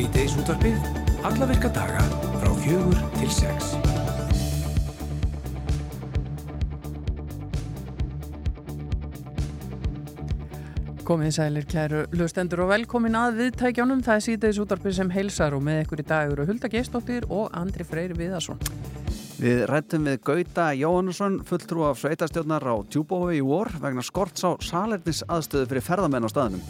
[0.00, 0.84] Sýteis útvarpið,
[1.28, 2.00] alla virka daga
[2.40, 3.74] frá fjögur til sex.
[11.04, 14.00] Komið sælir kæru lustendur og velkomin að viðtækjánum.
[14.06, 17.50] Það er Sýteis útvarpið sem heilsar og með ykkur í dag eru Hulda Geistóttir og
[17.60, 18.62] Andri Freyri Viðarsson.
[19.36, 24.56] Við rættum við Gauta Jóhannesson, fulltrú af sveitastjórnar á Tjúbói í vor vegna skorts á
[24.64, 26.64] salernis aðstöðu fyrir ferðamenn á staðnum.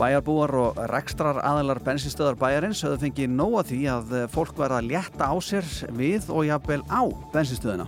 [0.00, 5.28] Bæjarbúar og rekstrar aðalar bensinstöðar bæjarins höfðu fengið nóga því að fólk verða að létta
[5.28, 5.68] á sér
[5.98, 7.02] við og jafnvel á
[7.34, 7.84] bensinstöðuna.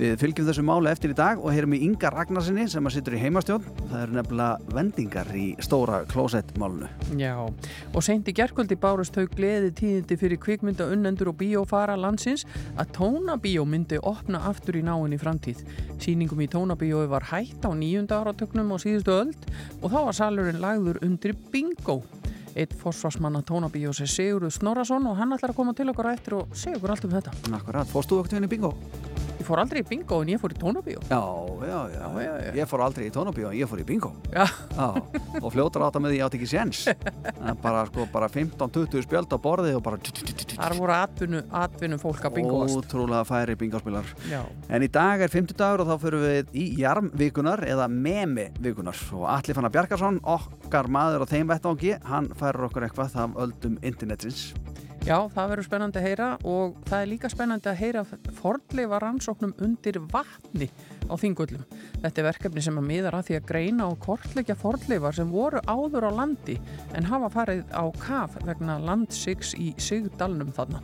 [0.00, 3.18] Við fylgjum þessu máli eftir í dag og heyrum í Inga Ragnarsinni sem að sittur
[3.18, 3.66] í heimastjón.
[3.90, 6.88] Það eru nefnilega vendingar í stóra klósettmálunu.
[7.20, 12.46] Já, og seint í gerkvöldi bárust þau gleði tíðindi fyrir kvikmynda unnendur og bíófara landsins
[12.80, 15.60] að tónabíó myndi opna aftur í náinn í framtíð.
[16.00, 19.48] Sýningum í tónabíói var hætt á nýjunda áratöknum og síðustu öld
[19.82, 22.00] og þá var salurinn lagður undir bingo.
[22.56, 26.56] Eitt fórsvarsmanna tónabíós er Sigurður Snorarsson og hann ætlar að koma til okkur eftir og
[26.56, 27.36] segja okkur allt um þetta.
[27.60, 28.72] Akkurat, fórstu okkur til henni bingo?
[29.40, 31.00] Ég fór aldrei í bingo en ég fór í tónabíó.
[31.08, 31.20] Já,
[31.64, 32.50] já, já, Já.
[32.58, 34.10] Ég fór aldrei í tónabíó en ég fór í bingo.
[34.34, 34.44] Já,
[35.40, 36.80] og fljótar átt að með því ég átt ekki séns.
[36.90, 39.96] En bara, sko, bara 15-20 spjöld á borði og bara...
[40.52, 42.76] þar voru atvinnu, atvinnu fólk að bingoast.
[42.82, 44.12] Ótrúlega færi bingospilar.
[44.28, 49.00] Já, En í dag er 50 dagur og þá fyrir við í jarmvikunar eða memi-vikunar
[49.16, 53.80] og Alli Fannar Bjarkarsson, okkar maður á þeim vettvangi, hann færir okkur eitthvað af öldum
[53.80, 54.50] internetins.
[55.06, 58.04] Já, það verður spennandi að heyra og það er líka spennandi að heyra
[58.40, 60.70] fornleifa rannsóknum undir vatni
[61.06, 61.64] á þingullum.
[62.02, 65.62] Þetta er verkefni sem að miðar að því að greina og kortleggja fornleifar sem voru
[65.68, 66.58] áður á landi
[66.96, 70.82] en hafa farið á kaf vegna landsigs í Sigdalnum þarna.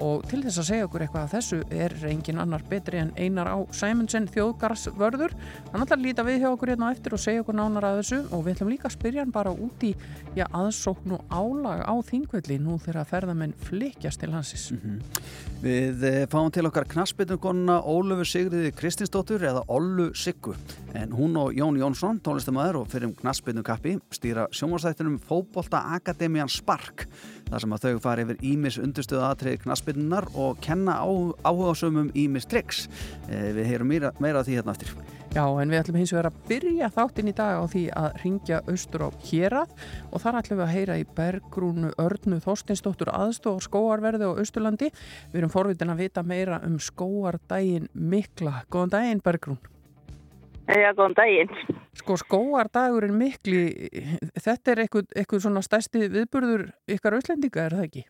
[0.00, 3.50] Og til þess að segja okkur eitthvað að þessu er engin annar betri en Einar
[3.52, 5.34] á Sæmundsen þjóðgarsvörður.
[5.72, 8.20] Hann ætlar að líta við hjá okkur hérna eftir og segja okkur nánar að þessu
[8.30, 9.92] og við ætlum líka að spyrja hann bara út í
[10.38, 14.70] já, aðsókn og álag á þingvelli nú þegar ferðamenn flikjast til hansins.
[15.60, 20.54] Við eh, fáum til okkar knaspitnukonuna Ólöfu Sigriði Kristinsdóttur eða Ollu Siggu.
[20.94, 27.08] En hún og Jón Jónsson, tónlistamæður og fyrir um knaspitnukappi, stýra sjónvarsættinum Fóbolta Akademian Spark.
[27.50, 31.10] þar sem að þau fari yfir ímis undurstöðu aðtrið knaspinnunar og kenna á,
[31.42, 32.86] áhugasömmum ímis triks.
[33.28, 34.94] Eh, við heyrum meira, meira því hérna eftir.
[35.30, 38.56] Já, en við ætlum hins vegar að byrja þáttinn í dag á því að ringja
[38.66, 39.70] austur á hérað
[40.10, 44.90] og þar ætlum við að heyra í Bergrúnu Örnu Þorstinsdóttur aðstóð skóarverði á Austurlandi.
[45.30, 48.64] Við erum forvitin að vita meira um skóardaginn mikla.
[48.74, 49.62] Góðan daginn Bergrún.
[50.66, 51.56] Já, góðan daginn.
[52.02, 53.64] Sko skóardagurinn mikli,
[54.34, 58.08] þetta er eitthvað, eitthvað svona stærsti viðburður ykkar auslendinga, er það ekki?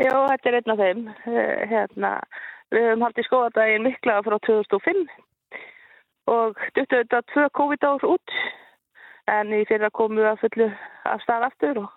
[0.00, 1.08] Já, þetta er einn af þeim.
[1.28, 2.20] Eh, Hérna,
[2.72, 5.10] við höfum haldið skóadaginn mikla frá 2005
[6.30, 8.36] og duttu þetta tvö COVID-ár út
[9.30, 10.68] en í fyrra komum við að fullu
[11.10, 11.90] af stað aftur og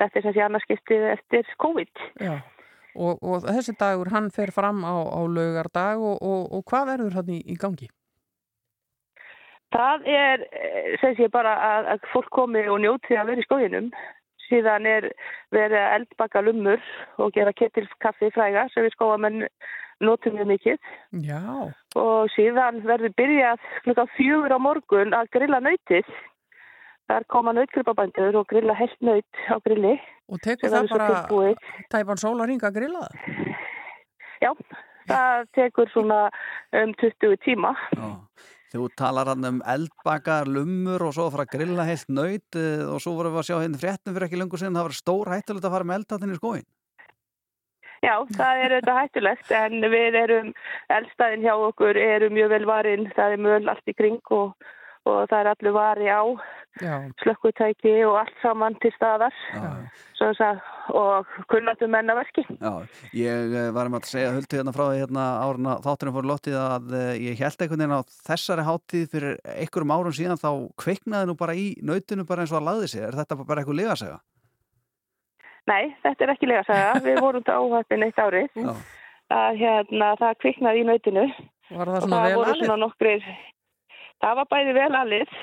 [0.00, 2.04] þetta er sem sé annarskiptið eftir COVID.
[2.24, 2.34] Já.
[2.98, 7.18] Og, og þessi dagur, hann fer fram á, á laugardag og, og, og hvað verður
[7.20, 7.86] hann í, í gangi?
[9.70, 13.46] Það er, eh, sem sé bara að, að fólk komi og njóti að vera í
[13.46, 13.92] skóginum.
[14.50, 15.10] Síðan er
[15.54, 16.88] verið að eldbaka lummur
[17.22, 19.44] og gera ketilskaffi fræga sem við skóamenn
[20.04, 20.90] notum við mikið.
[21.26, 21.40] Já,
[22.00, 26.08] og síðan verður byrjað klukkan fjögur á morgun að grilla nautið.
[27.10, 29.96] Þar koma nautgripabændur og grilla held naut á grilli.
[30.30, 31.54] og tekur það bara
[31.90, 33.56] tæpan sólaring að grilla það?
[34.40, 34.52] Já,
[35.10, 36.20] það tekur svona
[36.72, 37.74] um 20 tíma.
[37.98, 38.08] Já.
[38.70, 43.00] Þú talar hann um eldbakar, lummur og svo að fara að grilla heilt nöyt og
[43.02, 45.66] svo vorum við að sjá hérna fréttum fyrir ekki lengur sinni það var stór hættulegt
[45.66, 46.68] að fara með eldtatinn í skóin.
[48.00, 50.52] Já, það er auðvitað hættulegt en við erum,
[50.94, 53.10] eldstæðin hjá okkur eru mjög vel varinn.
[53.16, 54.54] Það er möl allt í kring og,
[55.08, 56.22] og það er allir vari á
[56.78, 59.34] Já, slökkutæki og allt saman til staðar.
[60.20, 60.60] Að,
[60.94, 62.44] og kunnandum mennaverki.
[62.60, 66.28] Já, ég eh, var um að segja hultu hérna frá því hérna áruna þátturinn fór
[66.30, 70.50] lottið að eh, ég held einhvern veginn á þessari hátíð fyrir einhverjum árum síðan þá
[70.80, 73.04] kveiknaði nú bara í nautinu bara eins og að lagði sig.
[73.08, 74.18] Er þetta bara eitthvað liðasega?
[75.70, 76.98] Nei, þetta er ekki lega saga.
[77.08, 78.50] Við vorum þetta óhættin eitt árið.
[78.54, 78.74] Já.
[79.30, 81.26] að hérna, það kviknaði í nautinu
[81.70, 83.26] var það svona það vel nokkrir
[84.22, 85.36] það var bæði vel allir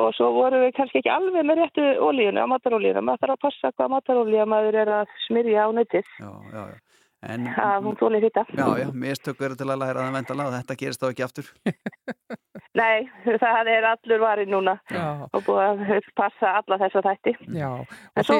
[0.00, 3.72] og svo voru við kannski ekki alveg með réttu ólíuna, matarólíuna maður þarf að passa
[3.74, 6.78] hvað matarólíja maður er að smyrja á nautið Já, já, já.
[7.20, 10.54] En, að hún tóli þetta já, já, mistök eru til að læra það vendala og
[10.54, 11.50] þetta gerist þá ekki aftur.
[12.80, 13.10] Nei,
[13.42, 17.68] það er allur varinn núna Já, og búið að passa alla þessa þætti já.
[17.76, 18.38] en Og svo,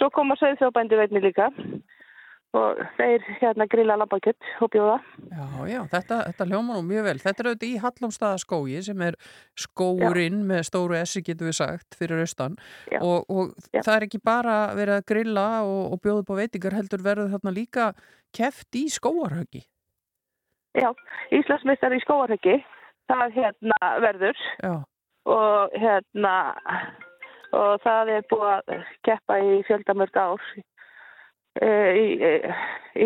[0.00, 1.46] svo koma söðþjóðbændu veitni líka
[2.56, 4.96] og þeir hérna grilla lambakjött og bjóða.
[5.28, 7.16] Já, já, þetta, þetta hljóma nú mjög vel.
[7.22, 9.18] Þetta er auðvitað í Hallómstaðaskógi sem er
[9.58, 12.56] skóurinn með stóru essi getur við sagt fyrir austan
[12.88, 13.02] Já.
[13.02, 13.82] og, og Já.
[13.82, 17.34] það er ekki bara verið að grilla og, og bjóða upp á veitingar heldur verður
[17.36, 17.90] þarna líka
[18.36, 19.66] keft í skóarhöggi.
[20.78, 20.92] Já,
[21.34, 22.58] Íslandsmeistar í skóarheggi,
[23.10, 24.74] það hérna verður Já,
[25.28, 26.34] og hérna
[27.56, 30.62] og það er búið að keppa í fjöldamörg ár e,
[31.62, 32.54] í, e,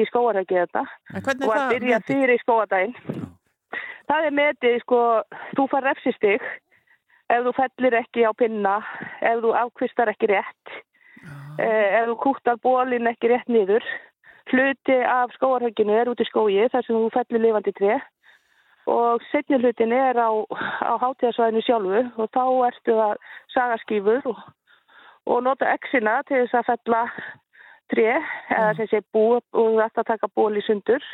[0.00, 0.84] í skóarheggi þetta
[1.14, 2.08] og að byrja metið?
[2.10, 2.94] fyrir skóadaginn.
[4.10, 5.00] Það er metið, sko,
[5.56, 6.42] þú far refsistig
[7.32, 8.78] ef þú fellir ekki á pinna,
[9.24, 10.72] ef þú ákvistar ekki rétt,
[11.58, 13.84] eh, ef þú kúttar bólinn ekki rétt niður.
[14.50, 18.00] Hluti af skóarhögginu er út í skógi þar sem þú fellir lifandi tré
[18.90, 20.30] og setni hlutin er á,
[20.82, 23.14] á hátíðasvæðinu sjálfu og þá ertu að
[23.54, 24.40] saga skífur og,
[25.30, 27.04] og nota exina til þess að fella
[27.92, 31.04] tré eða sem sé bú og þú ætti að taka ból í sundur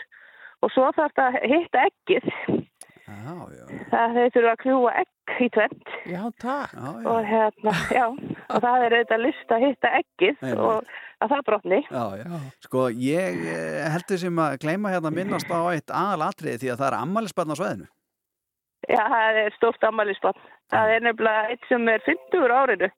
[0.63, 2.31] og svo þarf þetta að hitta eggið
[3.09, 6.75] Já, já, það þurfa að kljúa egg í tvent Já, takk.
[6.77, 10.61] já, já, og hérna, já, og það er auðvitað list að hitta eggið Einmitt.
[10.61, 10.91] og
[11.25, 11.79] að það brotni.
[11.89, 12.27] já, já.
[12.29, 12.51] Já.
[12.67, 16.83] Sko, ég eh, heldur sem að gleyma hérna að minnast á eitt aðalatriði því að
[16.83, 17.89] það er ammælisbarn á sveðinu.
[18.89, 20.45] Já, það er stórt ammælisbann.
[20.73, 22.91] Það er nefnilega eitt sem er 50 árinu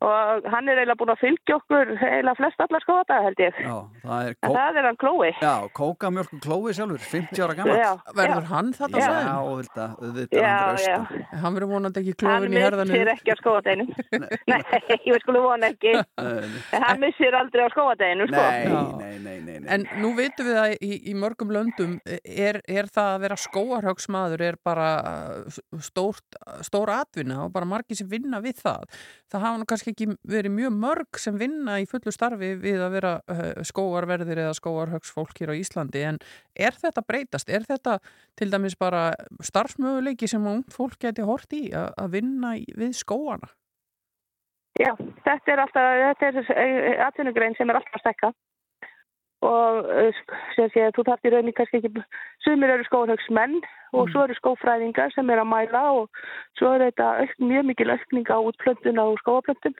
[0.00, 3.58] og hann er eiginlega búin að fylgja okkur eiginlega flest allar skoða held ég.
[3.60, 3.74] Já,
[4.04, 5.30] það er, það er hann Klói.
[5.40, 7.76] já, kókamjölku klói sjálfur, 50 ára gammal.
[7.80, 8.78] Já, Verður hann Já.
[8.80, 9.56] sæðinu?
[9.60, 10.96] þetta, þetta er já, hann já.
[11.00, 11.38] rösta.
[11.42, 12.94] Hann verður vonandi ekki Hann klófin í herðanu.
[12.94, 13.92] missir ekki á skóðadeginum.
[14.50, 14.60] Nei,
[15.10, 15.94] ég skulum vona ekki.
[16.86, 18.40] Hann missir aldrei á skóðadeginum, sko.
[18.40, 19.68] Nei, nei, nei, nei, nei.
[19.76, 24.46] En nú vitum við að í, í mörgum löndum er, er það að vera skóarhaugsmaður
[24.48, 24.88] er bara
[25.44, 28.88] uh, stórt, stór atvinna og bara margir sem vinna við það.
[29.30, 32.96] Það hafa nú kannski ekki verið mjög mörg sem vinna í fullu starfi við að
[32.96, 36.20] vera uh, skóarverðir eða skóarhaugsfólk hér á Íslandi en
[36.54, 37.50] er þetta breytast?
[37.50, 37.98] Er þetta
[38.38, 39.10] til dæmis bara
[39.44, 43.50] starfsmöguleiki sem ungt fólk geti hort í að, vinna við skóana?
[44.80, 44.94] Já,
[45.26, 48.32] þetta er alltaf, þetta er atvinnugrein sem er alltaf að stekka
[49.46, 50.16] og eh,
[50.56, 52.02] sem sé þú þarft í rauninni kannski ekki,
[52.44, 53.60] sumir eru skóðhaugsmenn
[53.96, 56.24] og svo eru skófræðingar sem er að mæla og
[56.58, 59.78] svo er þetta auk, mjög mikil aukning á útplöntun og skóaplöntun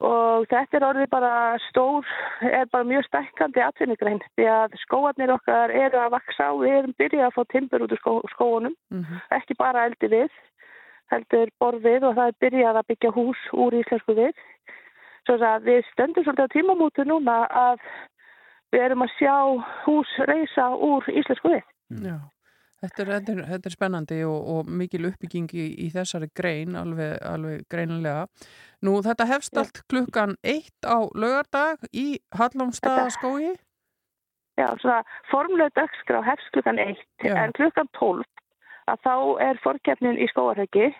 [0.00, 1.32] og þetta er orðið bara
[1.68, 2.06] stór,
[2.40, 6.94] er bara mjög stekkandi atvinnugrein því að skóarnir okkar eru að vaksa og við erum
[6.98, 9.20] byrjað að fá timbur út úr skó, skóunum Mm -hmm.
[9.36, 10.30] ekki bara eldi við,
[11.12, 14.34] heldur borð og það er byrjað að byggja hús úr íslensku við.
[15.26, 17.78] Svo að við stöndum svolítið á tímamótu núna að
[18.74, 19.36] við erum að sjá
[19.86, 21.64] hús reysa úr íslensku við.
[22.04, 22.16] Já,
[22.82, 26.76] þetta er, þetta er, þetta er spennandi og, og mikil uppbygging í, í þessari grein,
[26.78, 28.28] alveg, alveg greinlega.
[28.86, 29.62] Nú, þetta hefst Já.
[29.64, 33.56] allt klukkan eitt á laugardag í Hallómstaðaskógi.
[34.60, 37.34] Já, svona formlega dagskrá hefst klukkan eitt Já.
[37.38, 38.26] en klukkan tólf
[38.90, 39.14] að þá
[39.46, 40.90] er fórkeppnin í skóarheggi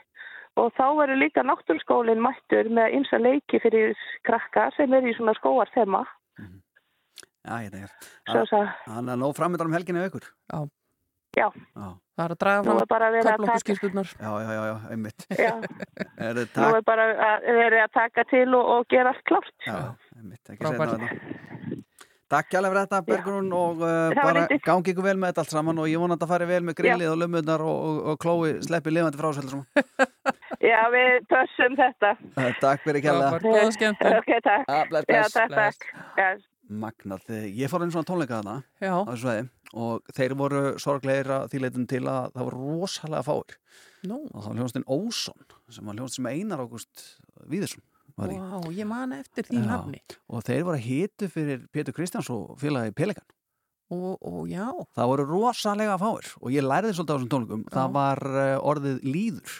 [0.60, 3.94] og þá verður líka náttúrskólinn mættur með ymsa leiki fyrir
[4.26, 6.02] krakka sem er í svona skóarþema.
[8.28, 8.44] Svo
[8.90, 10.26] að nóg framöndan um helginni aukur.
[10.52, 10.66] Já.
[11.38, 11.46] Já.
[11.54, 12.80] Já, Það er að draga fram
[13.24, 14.08] kaplokkurskýrturnar.
[14.20, 15.26] já, já, já, já einmitt.
[15.30, 15.52] já,
[16.18, 16.74] Er nú takk?
[16.76, 19.54] er bara að verið að taka til og, og gera allt klárt.
[19.64, 19.78] Já,
[20.18, 21.78] einmitt, ekki segna þetta.
[22.30, 25.54] Takk kjærlega fyrir þetta, Bergrún, og uh, Það bara gangi ykkur vel með þetta allt
[25.56, 28.20] saman og ég vona að þetta fari vel með grillið og lumurnar og, og, og
[28.22, 29.64] klói sleppi lifandi frá saman.
[30.70, 32.12] Já, við pössum þetta.
[32.66, 33.32] Takk fyrir kjærlega.
[33.38, 34.20] Frábært, góða skemmtun.
[34.20, 34.30] Ok,
[35.56, 36.49] takk.
[36.70, 37.26] Magnað.
[37.50, 38.56] Ég fór einu svona tónleika þarna
[39.74, 43.56] og þeir voru sorglegir að því leitin til að það voru rosalega fáir
[44.10, 47.04] nú, og það var hljónstinn Óson sem var hljónstinn sem Einar Ágúst
[47.50, 47.84] Víðursson
[48.18, 49.66] var í vá, ég man eftir því Já.
[49.68, 50.00] nafni.
[50.28, 53.26] og þeir voru að hitu fyrir Pétur Kristjáns og félagi Pelikan
[53.90, 57.72] Og, og já, það voru rosalega fáir og ég læriði svolítið á þessum tónleikum Já.
[57.74, 59.56] það var uh, orðið líður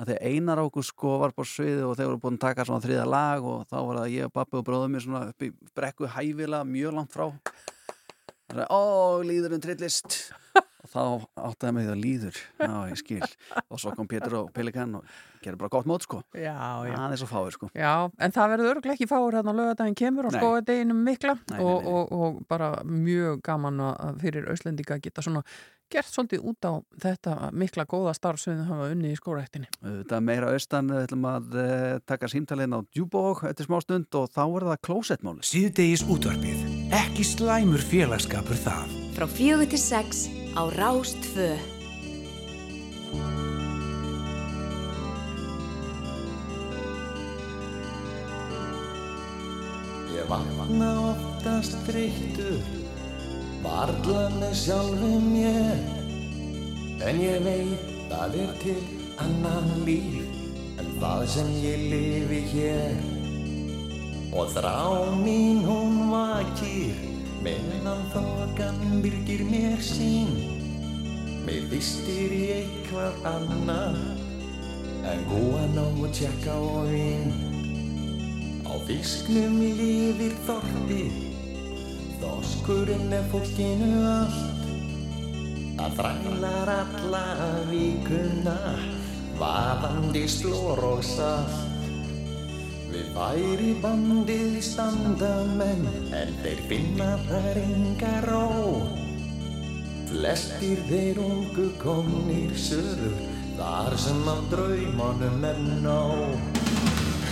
[0.00, 2.84] að þegar Einar Ágúst sko var på sviði og þeir voru búin að taka svona
[2.84, 5.52] þriða lag og þá var það ég og pappi og bróðum mér svona upp í
[5.76, 7.40] brekku hæfilega mjög langt frá og
[8.50, 8.80] það ó,
[9.26, 10.16] líðurinn trillist
[10.80, 11.02] og þá
[11.50, 13.28] áttaði mig því að líður já, ég skil
[13.66, 15.10] og svo kom Pétur og Pelikan og
[15.44, 16.94] gerði bara gott mót sko já, já.
[16.96, 19.98] það er svo fáir sko Já, en það verður örglega ekki fáur hérna á lögadaginn
[20.00, 20.40] kemur og Nei.
[20.40, 21.92] skóðadeginum mikla Nei, nei, og, nei.
[21.92, 25.44] og, og bara mjög gaman að að fyrir Auslendinga að geta svona
[25.92, 29.70] gert svolítið út á þetta mikla góða starf sem þau hafa unni í skórættinni.
[29.80, 34.30] Þetta meira austan, við ætlum að uh, taka símtaliðin á djúbók eftir smá stund og
[34.34, 35.46] þá er það klósettmáli.
[35.50, 36.62] Síðdegis útvarpið.
[37.00, 38.96] Ekki slæmur félagskapur það.
[39.18, 41.52] Frá fjögur til sex á Rástfö.
[50.10, 52.79] Ég vakna oft oftast þreyttur
[53.60, 55.80] Varla með sjálfum mér
[57.04, 58.78] En ég veit að er til
[59.20, 63.00] annan líf En það sem ég lifi hér.
[64.32, 66.96] Og þrá mín hún vakir
[67.44, 70.32] Meðan þokan byrgir mér sín.
[71.44, 74.00] Mér vistir í eitthvað annað
[75.10, 77.32] En góða nóg að tjekka og vinn
[78.64, 81.29] Á fisknum lifir þorpið
[82.20, 84.64] Þoskurinn er fólkinu allt.
[85.80, 87.22] Það þrælar alla
[87.70, 88.56] vikuna
[89.40, 91.86] Vaðandi slór og salt.
[92.90, 98.46] Við væri bandið í standamenn En þeir finna þar enga ró.
[100.10, 103.16] Flestir þeir ungu komnir söður
[103.60, 106.56] Þar sem af draumanum er nóg.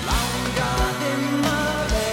[0.08, 2.07] Langaði maður vetur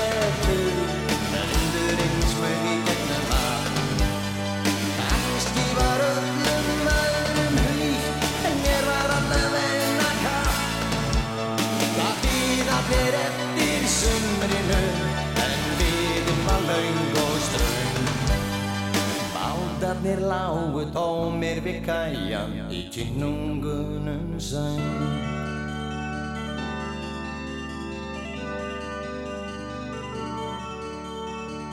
[20.29, 25.34] lágu tómir við kæjan Í kynungunum sæn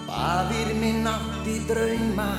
[0.06, 2.32] Fadir minn átti drauma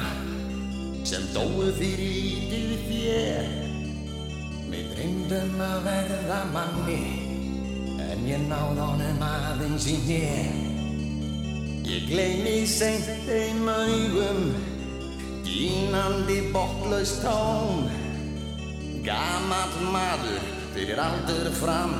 [1.03, 3.47] sem dóu fyrir lítið þér.
[4.71, 7.01] Mér dreymdum að verða manni
[7.99, 10.53] en ég náð honum aðeins í nér.
[11.83, 14.41] Ég gleymi seint þeim augum,
[15.53, 17.87] gínandi botlaust tón.
[19.05, 21.99] Gamall maður fyrir aldur fram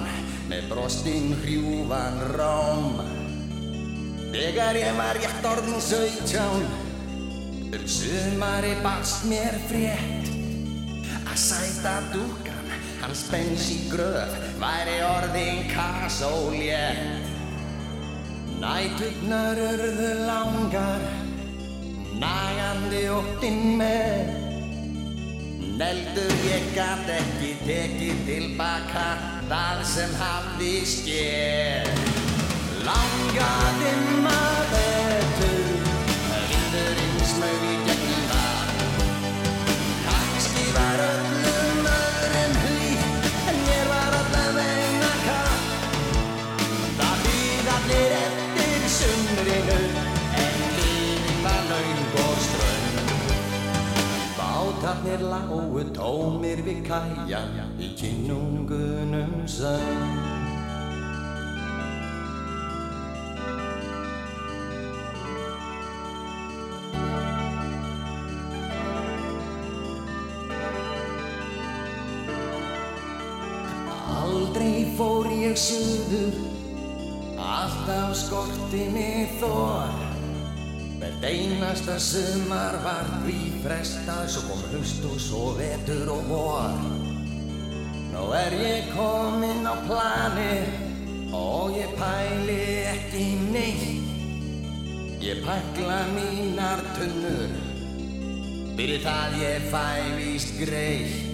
[0.49, 3.03] með brostinn hrjúvan róm.
[4.33, 6.63] Þegar ég var rétt orðin sautján
[7.73, 10.31] Um sumari barst mér frétt
[11.29, 12.71] Að sæta dúkan
[13.03, 17.29] Hans bens í gröf Væri orðin kasólétt
[18.63, 21.22] Nætugnar urðu langar
[22.23, 24.41] Nagandi óttinn með.
[25.73, 29.05] Neldur ég gat ekki tekið tilbaka
[29.49, 31.89] Það sem hafði skér
[32.85, 34.62] Langaði maður
[55.03, 59.83] Bátarnir lágu tómir við kæjan Í kynungunum söng
[74.23, 76.37] Aldrei fór ég suður,
[77.37, 79.91] alltaf skorti mig þor.
[81.01, 86.79] Hvert einasta sumar var því frestað, svo kom haust og svo vetur og vor.
[88.13, 90.55] Nú er ég kominn á plani
[91.33, 94.03] og ég pæli ekki neitt.
[95.23, 97.51] Ég pakla mínar tunnur,
[98.75, 101.29] fyrir það ég fæ víst greitt.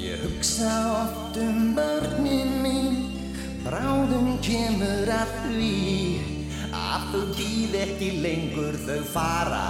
[0.00, 0.72] Ég hugsa
[1.02, 2.94] oft um börnin mín,
[3.66, 5.74] bráðum kemur að því
[6.72, 9.66] að þau býð ekki lengur þau fara,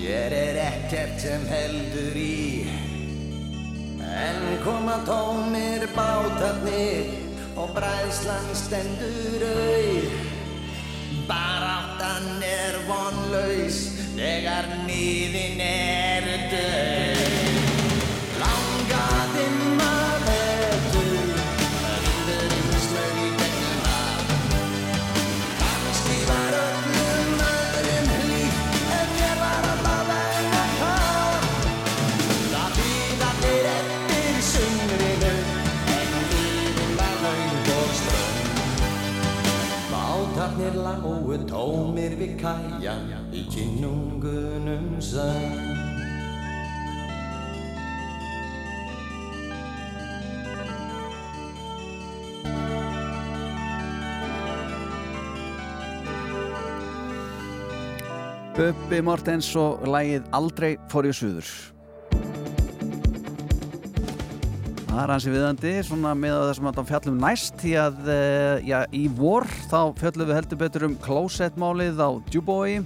[0.00, 2.66] ég er ekkert sem heldur í.
[4.00, 7.12] En koma tómir bátarnir
[7.56, 10.10] og bræðslan stendur auð,
[11.28, 13.80] baráttan er vonlaus
[14.16, 16.95] þegar miðin er döð.
[40.66, 45.54] Bátarnir lágu tómir við kæjan Í kynungunum söng
[58.56, 61.75] Bubbi Mortens og lægið Aldrei fór ég suður
[64.96, 68.76] Það er hansi viðandi, svona með það sem að fjallum næst því að uh, já,
[68.96, 72.78] í vor þá fjallum við heldur betur um klósettmálið á Djúbói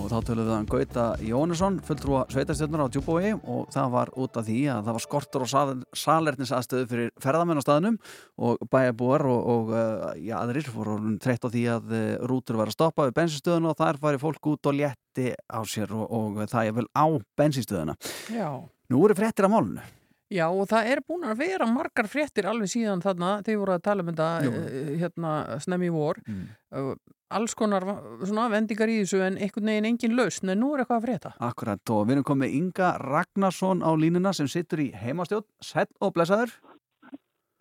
[0.00, 4.40] og þá tölum við um Gauta Jónesson, fulltrúa sveitarstjórnar á Djúbói og það var út
[4.40, 8.02] af því að það var skortur og sal salernisaðstöðu fyrir ferðamenn á staðnum
[8.48, 12.72] og bæjabúar og, og uh, já, aðrir voru treytt á því að uh, rútur var
[12.72, 16.46] að stoppa við bensinstöðuna og þar fari fólk út og létti á sér og, og
[16.46, 17.06] það er vel á
[17.36, 18.00] bensinstöðuna.
[18.32, 18.54] Já.
[18.88, 19.92] Nú eru fréttir af málunu.
[20.32, 23.82] Já og það er búin að vera margar fréttir alveg síðan þarna, þeir voru að
[23.84, 26.44] tala um þetta uh, hérna snemmi vor mm.
[26.78, 26.94] uh,
[27.32, 27.84] alls konar
[28.22, 31.32] svona vendingar í þessu en einhvern veginn engin lausn en nú er eitthvað að frétta.
[31.44, 36.14] Akkurat og við erum komið Inga Ragnarsson á línuna sem sittur í heimastjón, sett og
[36.16, 36.54] blessaður.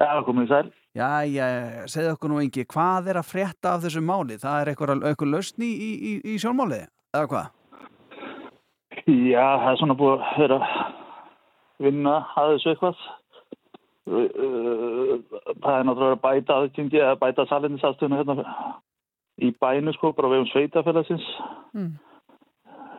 [0.01, 0.69] Já, komið sæl.
[0.97, 1.45] Já, já,
[1.91, 4.39] segðu okkur nú Ingi, hvað er að frétta af þessu máli?
[4.41, 7.51] Það er eitthvað, eitthvað lausn í, í, í sjónmáliði, eða hvað?
[9.11, 10.57] Já, það er svona búið að vera
[11.81, 13.01] vinna að þessu eitthvað.
[15.61, 18.53] Það er náttúrulega að bæta aðgengi að bæta salinnisastöðinu hérna
[19.41, 21.27] í bænu sko, bara við um sveitafélagsins
[21.77, 21.91] mm.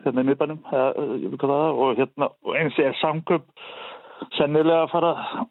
[0.05, 3.45] hérna í miðbænum og hérna og eins er samköp
[4.37, 5.45] sennilega að fara að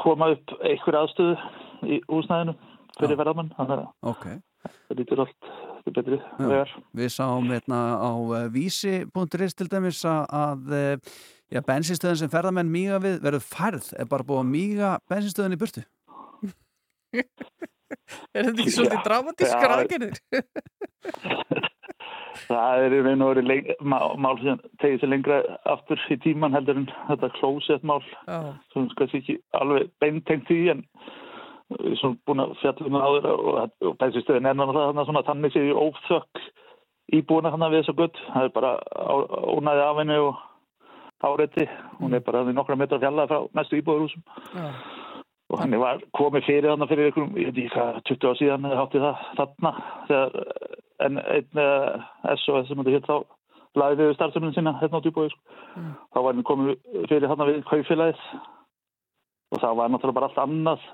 [0.00, 1.34] koma upp einhver aðstöðu
[1.88, 2.54] í húsnæðinu
[2.98, 3.20] fyrir ja.
[3.22, 4.38] verðamann þannig að okay.
[4.88, 5.50] það lítur allt
[5.90, 6.72] betri vegar.
[6.96, 8.12] Við sáum hérna á
[8.52, 10.74] vísi.is til dæmis að
[11.50, 15.58] Já, bensinstöðin sem ferðarmenn míga við verður færð, er bara búið að míga bensinstöðin í
[15.58, 15.82] burtu.
[18.36, 20.20] er þetta ekki svolítið dramatískar aðgerðir?
[22.46, 22.94] það er
[23.26, 25.40] og verið mál sem tegir sér lengra
[25.72, 28.52] aftur í tíman heldur en þetta klósett mál oh.
[28.70, 30.84] sem kannski ekki alveg beintengt því en
[31.70, 35.74] erum búin að fjalla um áður og, og bensinstöðin er náttúrulega svona þannig séð í
[35.74, 36.44] óþökk
[37.18, 38.22] íbúina hann að við þessu gutt.
[38.30, 38.72] Það er bara
[39.50, 40.40] ónæði afinu og
[41.26, 41.68] áreiti,
[42.00, 44.22] hún er bara nokkra metra fjalla frá næstu íbúðurúsum
[44.54, 44.70] ja.
[45.50, 48.70] og hann var komið fyrir hann fyrir ykkur, ég veit ekki hvað, 20 á síðan
[48.70, 49.74] hátti það þarna
[50.08, 50.40] þegar
[51.06, 51.62] en einn
[52.44, 53.16] SOS sem þetta hitt þá
[53.78, 55.42] lagði við starfsefninu sína hérna á djúbói sko.
[55.76, 55.92] mm.
[56.12, 56.72] þá var hann komið
[57.10, 58.24] fyrir hann við kaufélagið
[59.50, 60.88] og það var náttúrulega bara allt annað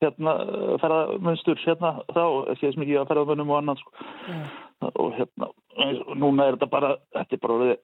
[0.00, 0.34] hérna
[0.80, 3.94] ferðarmönstur hérna þá, ekki eins mikið að ferðarmönnum og annað sko.
[4.32, 4.44] mm.
[4.90, 5.50] og hérna
[6.16, 7.74] núna er þetta bara, þetta er bara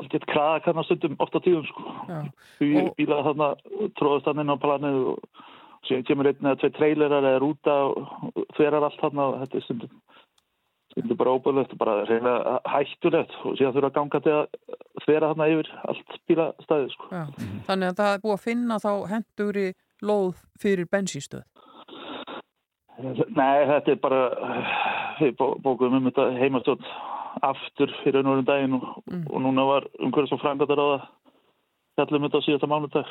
[0.00, 1.82] alveg kraða kannar stundum ofta tíðum sko.
[2.08, 2.92] og...
[2.98, 3.50] bílaði þarna
[3.98, 5.42] tróðast hann inn á planið og
[5.88, 9.66] síðan kemur einn eða tvei trailerar eða rúta og þverar allt þarna og þetta er
[9.66, 10.02] stundum
[10.92, 14.42] stundum bara óbúðlegt og bara reyna hættulegt og síðan þurfa að ganga til að
[15.06, 17.22] þvera þarna yfir allt bílastæði sko.
[17.68, 19.68] Þannig að það er búið að finna þá hendur í
[20.02, 21.48] lóð fyrir bensístöð
[23.02, 24.20] Nei, þetta er bara
[25.18, 26.84] við bókuðum um þetta heimastjórn
[27.42, 29.26] aftur fyrir einhverjum daginn og, mm.
[29.30, 31.10] og núna var umhverjum svo frangatar á það
[31.96, 33.08] fjallum þetta á síðasta mánudag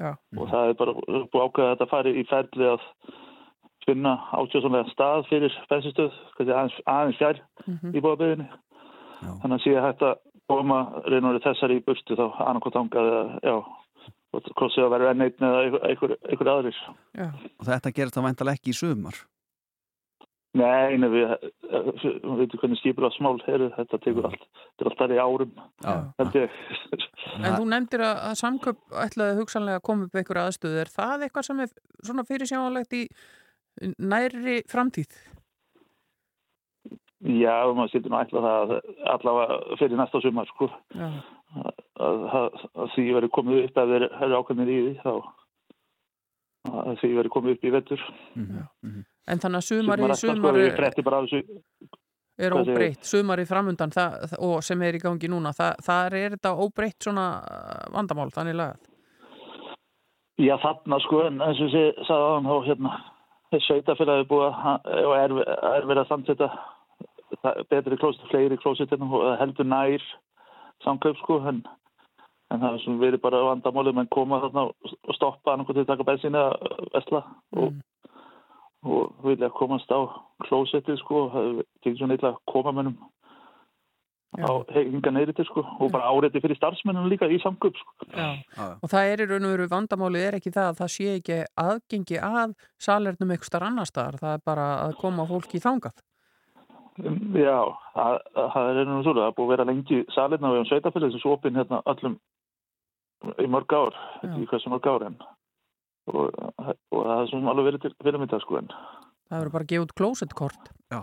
[0.00, 0.10] Já.
[0.38, 2.86] og það er bara búið ákveða að þetta fari í ferli að
[3.84, 7.92] finna átjóðsonlega stað fyrir bensinstöð, aðeins, aðeins fjær mm -hmm.
[7.92, 8.48] í búabeginni
[9.42, 10.14] þannig að síðan hægt að
[10.48, 13.56] koma reynur þessari í burstu þá annarkot ángaði já,
[14.56, 16.80] krossið að vera enn einn eða einhver, einhver aðrir
[17.12, 17.28] já.
[17.60, 19.20] Og þetta gerist þá væntalega ekki í sumar?
[20.54, 21.32] Nei, nei, við,
[21.66, 25.54] við veitum hvernig skipur á smál eru, þetta tekur allt, þetta er alltaf í árum.
[25.82, 25.94] Já.
[27.34, 31.24] En þú nefndir að, að samköp ætlaði hugsanlega að koma upp einhverju aðstöðu, er það
[31.26, 31.72] eitthvað sem er
[32.06, 33.00] svona fyrirsjánalegt í
[33.98, 35.16] næri framtíð?
[37.24, 38.74] Já, maður sýttir nú ætla það
[39.10, 40.68] allavega fyrir næsta sumar, sko.
[40.94, 41.16] Að,
[42.04, 45.12] að, að því verið komið upp ef þeir eru ákveðnir í því, þá
[46.84, 48.06] að því verið komið upp í vettur.
[48.36, 49.02] Mm -hmm.
[49.30, 50.64] En þannig að sumari, sumari
[52.34, 56.52] er óbreytt, sumari framundan það, og sem er í gangi núna, það, það er þetta
[56.64, 58.90] óbreytt svona uh, vandamál, þannig lagað?
[60.42, 62.96] Já, þarna sko, en eins og sé, sagði hann þá hérna,
[63.68, 66.50] sveitafélagi búið og er, er verið að samtita
[67.70, 70.02] betri klósit, fleiri klósitinn og heldur nær
[70.82, 71.62] samkaup sko, en,
[72.50, 75.92] en það er svona verið bara vandamálið, menn koma þarna og stoppa annarkoð til að
[75.94, 77.22] taka bensin eða vesla
[77.54, 77.82] og mm
[78.84, 80.00] og vilja komast á
[80.44, 82.96] klósettið sko og það er svona eitthvað að koma mennum
[84.34, 88.08] á hinga neyri til sko og bara áreiti fyrir starfsmennum líka í samgöp sko.
[88.10, 88.34] Já.
[88.56, 88.66] Já.
[88.82, 91.38] Og það er í raun og veru vandamálið er ekki það að það sé ekki
[91.64, 96.02] aðgengi að salernum eitthvað starf annar staðar, það er bara að koma fólki í þangað.
[96.94, 97.60] Já,
[97.94, 100.68] það, það er einhvern veginn svona, það er búið að vera lengi salerna við um
[100.70, 102.18] sveitafélagis og svo opinn hérna öllum
[103.40, 105.18] í mörg ár, ekki hversu mörg ár enn
[106.12, 108.72] og, og það er svona alveg verið til fyrirmynda sko en
[109.24, 111.00] Það verður bara að gefa út klósettkort Já.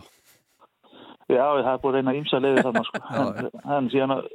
[1.31, 3.01] Já, það er búin að reyna ímsa leiði þarna sko.
[3.21, 4.25] En, en síðan að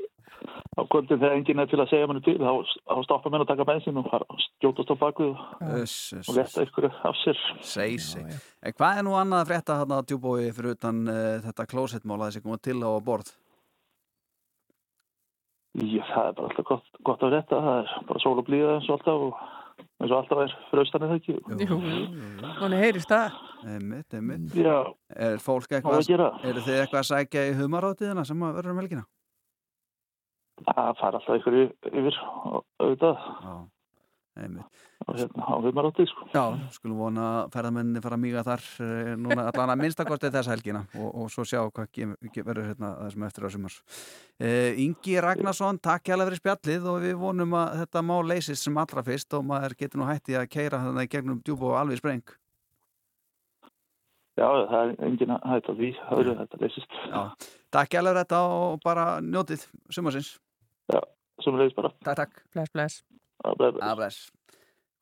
[0.77, 2.53] á kvöldin þegar enginn er til að segja manni til þá,
[2.85, 4.11] þá stoppa mér að taka bensin og
[4.45, 7.41] skjótast á bakvið og leta ykkur af sér.
[7.65, 8.37] Seg, seg.
[8.77, 12.45] Hvað er nú annað að frétta hérna á djúbói fyrir utan uh, þetta klósettmála þessi
[12.45, 13.33] komað til á borð?
[15.77, 17.63] Já, það er bara alltaf gott, gott að frétta.
[17.67, 19.45] Það er bara sól og blíða eins og alltaf og
[20.01, 21.37] eins og alltaf er fröstanir það ekki?
[21.67, 21.79] Jú,
[22.61, 24.53] þannig heyrist það Einmitt, einmitt.
[24.55, 24.75] Já,
[25.17, 26.11] Er fólk eitthvað,
[26.45, 29.07] eru þið eitthvað að sækja í humaráttiðina sem verður um helgina?
[30.67, 32.21] Það fara alltaf ykkur yfir
[32.81, 33.65] auðvitað Já, einmitt og hérna
[34.37, 36.27] á humaráttið sko.
[36.33, 40.83] Já, skulum vona að ferðamenni fara mýga þar eh, núna allan að minnstakosti þessa helgina
[40.97, 41.91] og, og svo sjá hvað
[42.47, 47.17] verður hérna þessum eftir á sumars uh, Ingi Ragnarsson, takk hjálpa fyrir spjallið og við
[47.21, 50.83] vonum að þetta má leysist sem allra fyrst og maður getur nú hætti að keira
[50.85, 52.37] þannig í gegnum djúb og alveg spreng.
[54.37, 56.97] Já, það er engin að hætta því það verður þetta leysist.
[57.09, 60.33] Já, takk hjálpa fyrir þetta og bara njótið sumarsins.
[60.93, 61.01] Já,
[61.45, 61.95] sem leiðis bara.
[62.05, 62.43] Takk, takk.
[62.53, 64.31] Bless, bless Að bless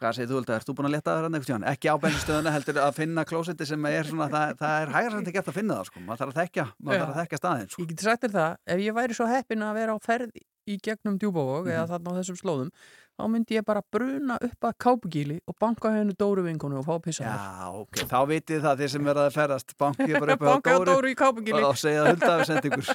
[0.02, 0.56] Hvað segir þú, Hulda?
[0.58, 1.66] Erst þú búin að leta það rann eitthvað stjón?
[1.70, 5.50] Ekki á bensinstöðuna heldur að finna klósetti sem er svona, það, það er hægarsandi gert
[5.52, 6.02] að finna það, sko.
[6.02, 7.84] Maður þarf að þekkja, maður þarf að þekkja staðin, sko.
[7.84, 10.76] Ég geti sagt þér það, ef ég væri svo heppin að vera á ferð í
[10.82, 11.76] gegnum djúbóvog mm -hmm.
[11.78, 12.70] eða þarna á þessum slóðum,
[13.14, 16.94] þá myndi ég bara bruna upp að kápugíli og banka hennu Dóru vinkonu og fá
[16.98, 17.38] að pissa þar.
[17.38, 20.84] Já, ok, þá vitið það þeir sem verða að ferðast, bankið bara upp á Dóru,
[20.90, 22.86] Dóru í kápugíli og segja að Hulda við sendið ykkur.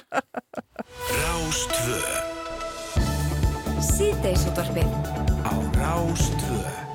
[1.24, 1.98] Rástvö
[3.80, 5.29] Síðdeisútvarfið Á
[5.80, 6.89] Rástvö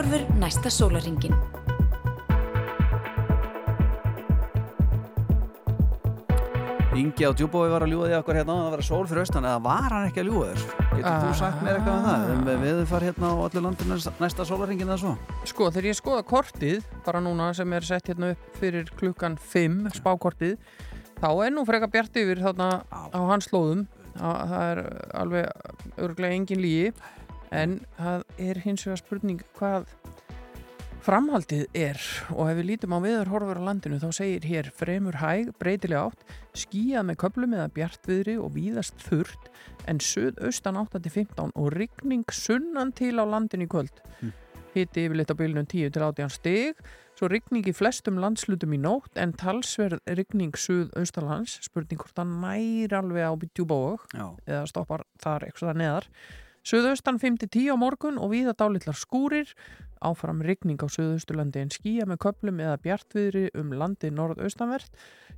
[0.00, 1.34] Veðurhorfur næsta sólaringin.
[6.96, 9.60] Ingi á djúbói var að ljúa því okkur hérna að vera sól fyrir austan eða
[9.66, 10.64] var hann ekki að ljúa þér?
[10.94, 12.48] Getur þú sagt mér eitthvað um það?
[12.48, 15.14] Við, við far hérna á öllu landinu næsta sólaringin eða svo?
[15.52, 19.80] Sko þegar ég skoða kortið bara núna sem er sett hérna upp fyrir klukkan 5
[20.00, 20.56] spákortið
[21.20, 23.84] þá er nú freka bjart yfir þarna á hans slóðum
[24.16, 24.84] það er
[25.20, 26.92] alveg örglega engin lígi
[27.50, 29.88] en það er hins vegar spurning hvað
[31.04, 32.00] framhaldið er.
[32.34, 36.10] Og ef við lítum á viður horfur á landinu þá segir hér fremur hæg, breytilega
[36.10, 39.48] átt skíjað með köplum eða bjartviðri og víðast þurrt
[39.88, 44.04] en söðaustan 8-15 og rigning sunnan til á landinu í kvöld.
[44.20, 44.36] Mm.
[44.70, 46.82] hitti yfirleitt á bylunum 10-18 stig
[47.18, 52.94] svo rigning í flestum landslutum í nótt en talsverð rigning söðaustalands spurning hvort það nær
[53.00, 56.06] alveg á byggjúbóð eða stoppar þar eitthvað neðar
[56.60, 59.48] Suðaustan 5-10 á morgun og viða dálitlar skúrir,
[60.04, 64.92] áfram rigning á Suðausturlandi en skýja með köplum eða bjartviðri um landi norðaustanvert,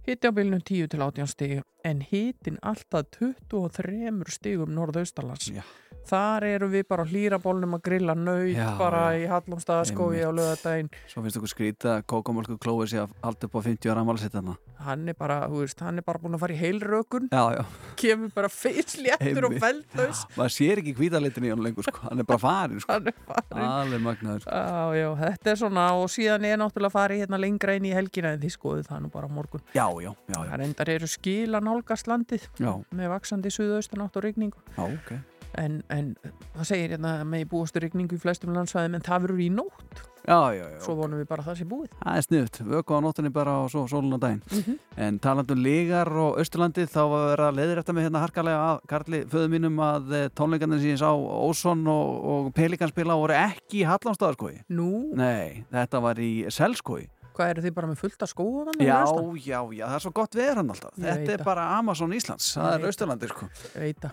[0.07, 5.51] hitti á bylnum 10-18 stig en hitin alltaf 23 stigum norðaustalans.
[5.55, 5.63] Já.
[6.09, 10.91] Þar eru við bara hlýrabólnum að grilla nöyt bara í Hallumstaðaskói á lögadaginn.
[11.11, 14.35] Svo finnst þú skrítið að kókamálku klóið sé að allt upp á 50 ára amalsitt
[14.35, 14.57] þarna.
[14.83, 17.29] Hann er bara, hú veist, hann er bara búin að fara í heilrökun.
[17.31, 17.63] Já, já.
[18.01, 20.25] Kemur bara feilsléttur og feldlaus.
[20.35, 22.03] Maður sér ekki hvítalitin í hann lengur, sko.
[22.09, 22.97] Hann er bara farin, sko.
[22.97, 23.63] Hann er farin.
[23.69, 24.49] Alveg magnaður.
[24.49, 28.35] Já, já, þetta er svona og síðan er náttúrulega farið hérna lengra inn í helgina
[28.35, 29.63] en því skoðu það nú bara morgun.
[29.71, 30.35] Já, já, já.
[30.35, 30.41] já.
[30.41, 32.73] Það reyndar eru skila nálgast landið já.
[32.91, 34.67] með vaksandi suðaustanátt og regningu.
[34.75, 35.21] Já, ok
[35.59, 36.15] en, en
[36.55, 40.55] það segir hérna með búastu regningu í flestum landsvæðum en það verður í nótt já,
[40.55, 40.79] já, já.
[40.85, 43.71] svo vonum við bara það sé búið það er sniðut, vöku á nóttunni bara og
[43.73, 44.79] svo sólun á daginn mm -hmm.
[45.07, 48.81] en talandum lígar og Östurlandi þá var að vera leðir eftir með hérna harkalega að
[48.89, 53.89] Karli föðu mínum að eh, tónleikarnir síðan sá Ósson og, og Pelikanspila voru ekki í
[53.89, 55.15] Hallandstaðarskói Nú?
[55.15, 58.81] Nei, þetta var í Selskói Hvað eru þið bara með fullta skóðan?
[58.83, 58.99] Já,
[59.41, 60.97] já, já, það er svo gott veður hann alltaf.
[60.99, 63.49] Ég Þetta er bara Amazon Íslands, það er Östurlandir sko.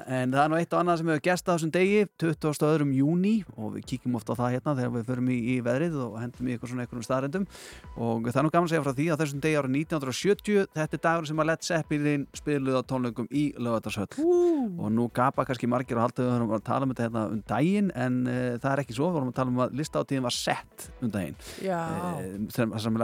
[0.07, 2.93] En það er nú eitt og annað sem hefur gæst á þessum degi, 20.
[2.95, 6.15] júni og við kíkjum ofta á það hérna þegar við förum í, í veðrið og
[6.21, 7.45] hendum í eitthvað svona einhverjum staðrendum
[7.99, 10.95] og það er nú gaman að segja frá því að þessum degi ára 1970, þetta
[10.95, 14.23] er dagur sem að Led Zeppelin spiluð á tónleikum í lögatarsöll uh.
[14.79, 18.21] og nú gapa kannski margir og haldaðu að tala um þetta hérna um daginn en
[18.27, 19.09] uh, það er ekki svo,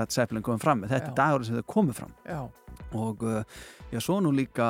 [0.06, 1.10] Led Zeppelin komið fram þetta já.
[1.10, 2.13] er dagurinn sem þau komið fram.
[2.30, 2.44] Já.
[2.96, 3.41] og uh,
[3.89, 4.65] já, svo nú líka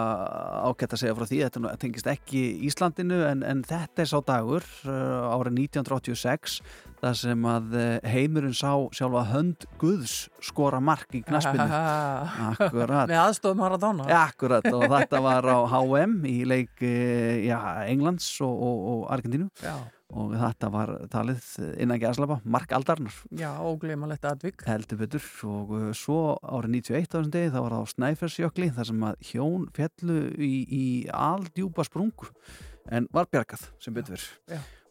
[0.66, 4.66] ágætt að segja frá því þetta tengist ekki Íslandinu en, en þetta er sá dagur
[4.86, 6.60] uh, árið 1986
[7.02, 11.66] þar sem að uh, heimurinn sá sjálfa hönd Guðs skora mark í knaspinu
[12.54, 13.10] Akkurat.
[13.10, 14.08] Með aðstofum Maradona.
[14.24, 14.66] Akkurat.
[14.72, 19.52] Og þetta var á HM í leik uh, Englands og, og, og Argentínu.
[19.66, 19.76] Já
[20.14, 21.46] og þetta var talið
[21.82, 25.26] innan gæðslapa Mark Aldarnar Já, ógleimalegt aðvik heldur betur.
[25.50, 29.10] Og uh, svo árið 91 á þessum degi þá var það á Snæfellsjökli þar sem
[29.10, 32.30] að hjón fjallu í, í aldjúpa sprungu
[32.94, 34.22] en var bjargað sem betur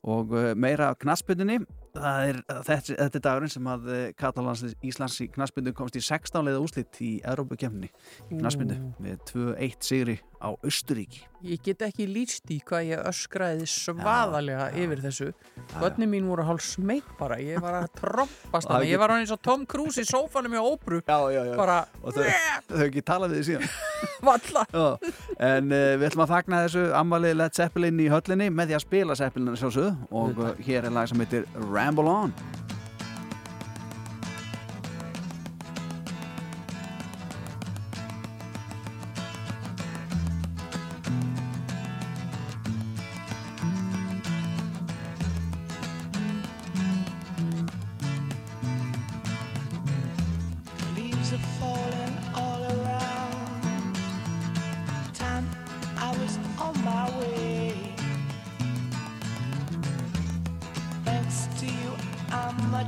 [0.04, 1.60] og uh, meira af knaspundinni
[1.94, 6.42] Er, þetta, þetta er dagurinn sem að eh, Katalans Íslands í knaspindu komst í 16
[6.42, 12.48] leiða úslitt í Európa-kemni í knaspindu með 2-1 sigri á Östuríki Ég get ekki líst
[12.54, 15.26] í hvað ég öskraði svaðalega ja, yfir þessu.
[15.74, 17.36] Bönni mín voru hálf smeg bara.
[17.36, 20.62] Ég var að trompast þannig ég var hann eins og Tom Cruise í sófanum í
[20.62, 21.52] óbru já, já, já.
[21.58, 23.68] bara og þau hefur ekki talað við því síðan.
[25.44, 28.82] En uh, við ætlum að fagna þessu ammalið Led Zeppelin í höllinni með því að
[28.86, 29.92] spila Zeppelin sjálfsögðu.
[30.16, 31.44] Og uh, hér er lag sem heitir
[31.84, 32.32] ramble on.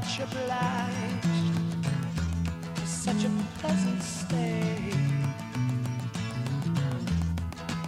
[0.07, 1.87] much obliged.
[2.85, 4.93] Such a pleasant stay.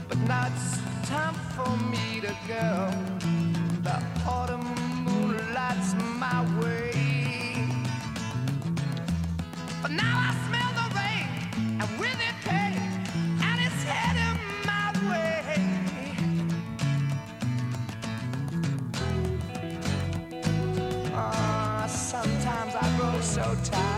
[0.08, 2.90] But now it's time for me to go.
[3.82, 4.66] The autumn
[5.04, 6.92] moonlight's my way.
[9.82, 10.47] But now I.
[23.56, 23.97] time.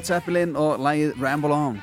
[0.00, 1.74] Led Zeppelin og lagið Ramble On.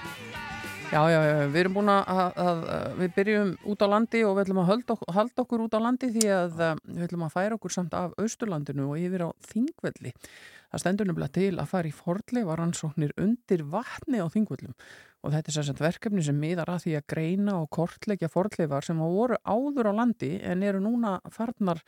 [0.89, 1.17] Já, já,
[1.53, 4.69] við erum búin að, að, að við byrjum út á landi og við ætlum að
[4.71, 7.75] halda okkur, halda okkur út á landi því að uh, við ætlum að færa okkur
[7.75, 10.15] samt af Austurlandinu og yfir á Þingvelli.
[10.71, 15.53] Það stendur nefnilega til að fara í fordleifa rannsóknir undir vatni á Þingvellum og þetta
[15.53, 19.93] er sérstaklega verkefni sem miðar að því að greina og kortleggja fordleifar sem voru áður
[19.93, 21.85] á landi en eru núna farnar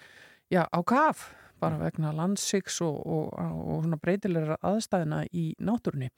[0.54, 6.10] já, á kaf bara vegna landsiks og, og, og svona breytilegra aðstæðina í náttúrunni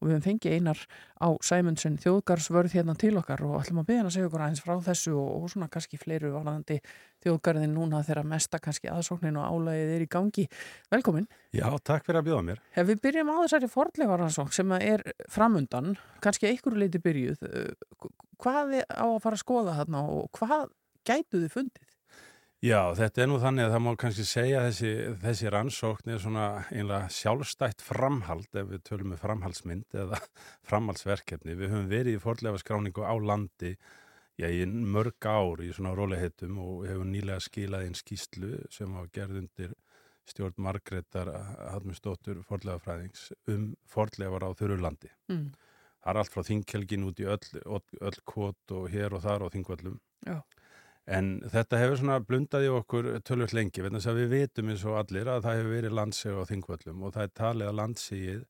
[0.00, 0.82] og við höfum fengið einar
[1.20, 4.74] á Sæmundsen þjóðgarsvörð hérna til okkar og ætlum að hann að segja okkur aðeins frá
[4.84, 6.78] þessu og, og svona kannski fleiru varðandi
[7.24, 10.46] þjóðgarðin núna þegar mesta kannski aðsóknin og álægið er í gangi.
[10.92, 11.28] Velkomin.
[11.56, 12.64] Já, takk fyrir að bjóða mér.
[12.72, 18.08] Ef við byrjum á þessari fordleifaransók sem er framundan, kannski einhverju leiti byrjuð, eh,
[18.40, 20.68] hvað er á að fara að skoða þarna og hvað
[21.08, 21.89] gætu þið fundið?
[22.60, 24.90] Já, þetta er nú þannig að það má kannski segja að þessi,
[25.22, 30.18] þessi rannsókn er svona einlega sjálfstætt framhald ef við tölum með framhaldsmynd eða
[30.68, 31.56] framhaldsverkefni.
[31.56, 33.72] Við höfum verið í fordlega skráningu á landi
[34.36, 39.08] já, í mörg ár í svona róliheitum og hefum nýlega skilað einn skýslu sem var
[39.16, 39.72] gerð undir
[40.28, 41.32] stjórn Margreðar
[41.72, 45.08] Hallmundsdóttur fordlega fræðings um fordlegar á Þurulandi.
[45.32, 45.48] Mm.
[46.00, 49.48] Það er allt frá þingkelgin út í öll, öll, öll kvot og hér og þar
[49.48, 49.96] á þingvallum.
[50.28, 50.42] Já.
[51.08, 54.84] En þetta hefur svona blundað í okkur tölvöld lengi, vegna þess að við vitum eins
[54.86, 58.42] og allir að það hefur verið landseg á þingvöllum og það er talið að landsegið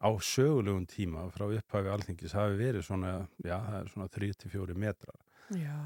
[0.00, 5.18] á sögulegum tíma frá upphafi alþingis hafi verið svona, já, það er svona 3-4 metrar.
[5.50, 5.76] Já.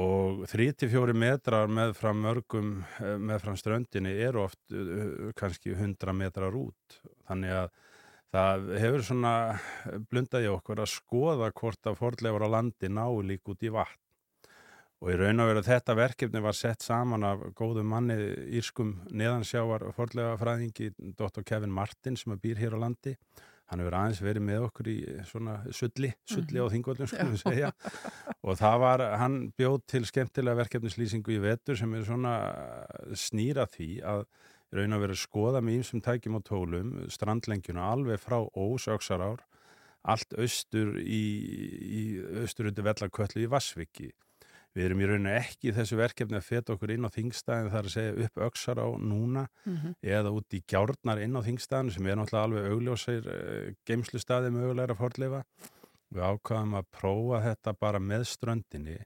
[0.00, 6.56] Og 3-4 metrar með fram mörgum, með fram ströndinni eru oft uh, kannski 100 metrar
[6.56, 7.00] út.
[7.28, 7.70] Þannig að
[8.32, 9.34] það hefur svona
[10.10, 14.00] blundað í okkur að skoða hvort að fordleifar á landi ná lík út í vatn.
[15.00, 18.16] Og í raun og veru þetta verkefni var sett saman af góðum manni
[18.58, 21.40] írskum neðansjávar fordlega fræðingi Dr.
[21.48, 23.14] Kevin Martin sem býr hér á landi.
[23.70, 24.98] Hann hefur aðeins verið með okkur í
[25.30, 27.72] svona sulli, sulli á þingvöldum skulum við segja.
[28.44, 32.36] Og það var, hann bjóð til skemmtilega verkefnislýsingu í vetur sem er svona
[33.16, 34.24] snýra því að
[34.76, 39.46] raun og veru skoða með ímsum tækjum og tólum strandlengjuna alveg frá Ós, Öksarár,
[40.04, 41.22] allt austur í,
[41.80, 42.02] í
[42.42, 44.12] austur undir Vellaköllu í Vassviki
[44.76, 47.88] við erum í rauninu ekki í þessu verkefni að feta okkur inn á þingstæðin þar
[47.88, 49.94] að segja upp öksar á núna Mhm.
[50.02, 54.50] eða út í gjárnar inn á þingstæðin sem er náttúrulega alveg augljósir uh, geimslu staði
[54.54, 55.42] mögulegra forleifa
[56.14, 58.98] við ákvaðum að prófa þetta bara með ströndinni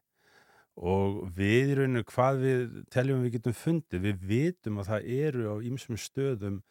[0.77, 5.45] og við í rauninu hvað við teljum við getum fundið, við vitum að það eru
[5.53, 6.63] á ýmsum stöðum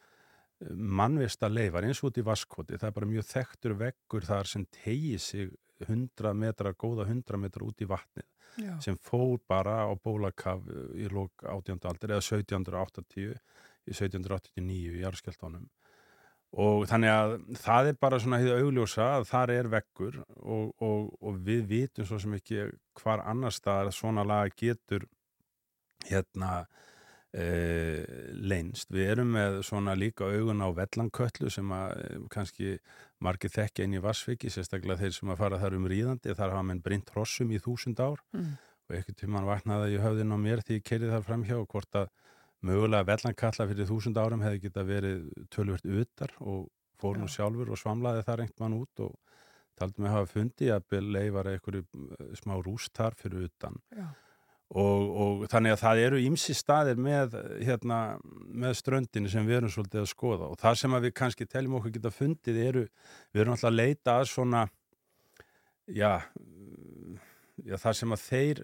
[0.73, 4.65] mannvista leifar eins og út í vaskoti, það er bara mjög þekktur veggur þar sem
[4.71, 5.49] tegi sig
[5.87, 8.27] 100 metra, góða 100 metra út í vatnið
[8.63, 8.73] Já.
[8.85, 11.79] sem fór bara á bólakaf í lók 18.
[11.89, 13.31] aldir eða 1780
[13.83, 15.65] í 1789 í jarðskjaldunum
[16.63, 21.07] og þannig að það er bara svona hefði augljósa að þar er veggur og, og,
[21.17, 22.67] og við vitum svo sem ekki
[23.01, 25.07] hvar annars staðar svona laga getur
[26.05, 26.67] hérna
[27.33, 27.47] e,
[28.37, 28.91] leinst.
[28.93, 32.75] Við erum með svona líka augun á vellanköllu sem að e, kannski
[33.23, 36.67] margir þekkja inn í Vassviki, sérstaklega þeir sem að fara þar um ríðandi, þar hafa
[36.69, 38.53] menn brint hrossum í þúsund ár Mm.
[38.89, 41.95] og einhvern tímann vaknaði ég höfðin á mér því ég kerið þar framhjá og hvort
[41.95, 42.09] að
[42.63, 45.21] mögulega vellankalla fyrir þúsund árum hefði geta verið
[45.51, 46.65] tölvört utar og
[46.99, 49.15] fór nú sjálfur og svamlaði þar einhvern mann út og
[49.79, 54.05] taldi mig hafa fundið að leifar einhverju eh, smá rústar fyrir utan Já.
[54.73, 57.99] Og, og þannig að það eru ýmsi staðir með, hérna,
[58.49, 60.49] með ströndinu sem við erum svolítið að skoða.
[60.49, 62.85] Og það sem við kannski teljum okkur geta fundið eru,
[63.31, 64.63] við erum alltaf að leita að svona
[65.85, 66.13] já,
[67.61, 68.63] já það sem að þeir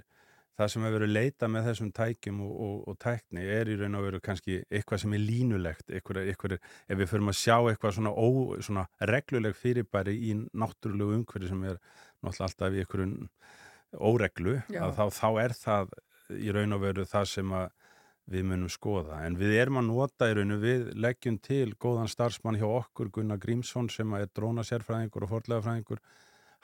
[0.60, 3.96] það sem hefur verið leita með þessum tækjum og, og, og tækni er í raun
[3.96, 7.96] og veru kannski eitthvað sem er línulegt eitthvað, eitthvað, ef við förum að sjá eitthvað
[7.96, 8.28] svona, ó,
[8.66, 13.16] svona regluleg fyrirbæri í náttúrulegu umhverju sem er náttúrulega alltaf í einhverjum
[13.98, 15.94] óreglu þá, þá er það
[16.38, 17.54] í raun og veru það sem
[18.30, 22.60] við munum skoða, en við erum að nota í rauninu, við leggjum til góðan starfsmann
[22.62, 26.04] hjá okkur, Gunnar Grímsson sem er drónasérfræðingur og forlegafræðingur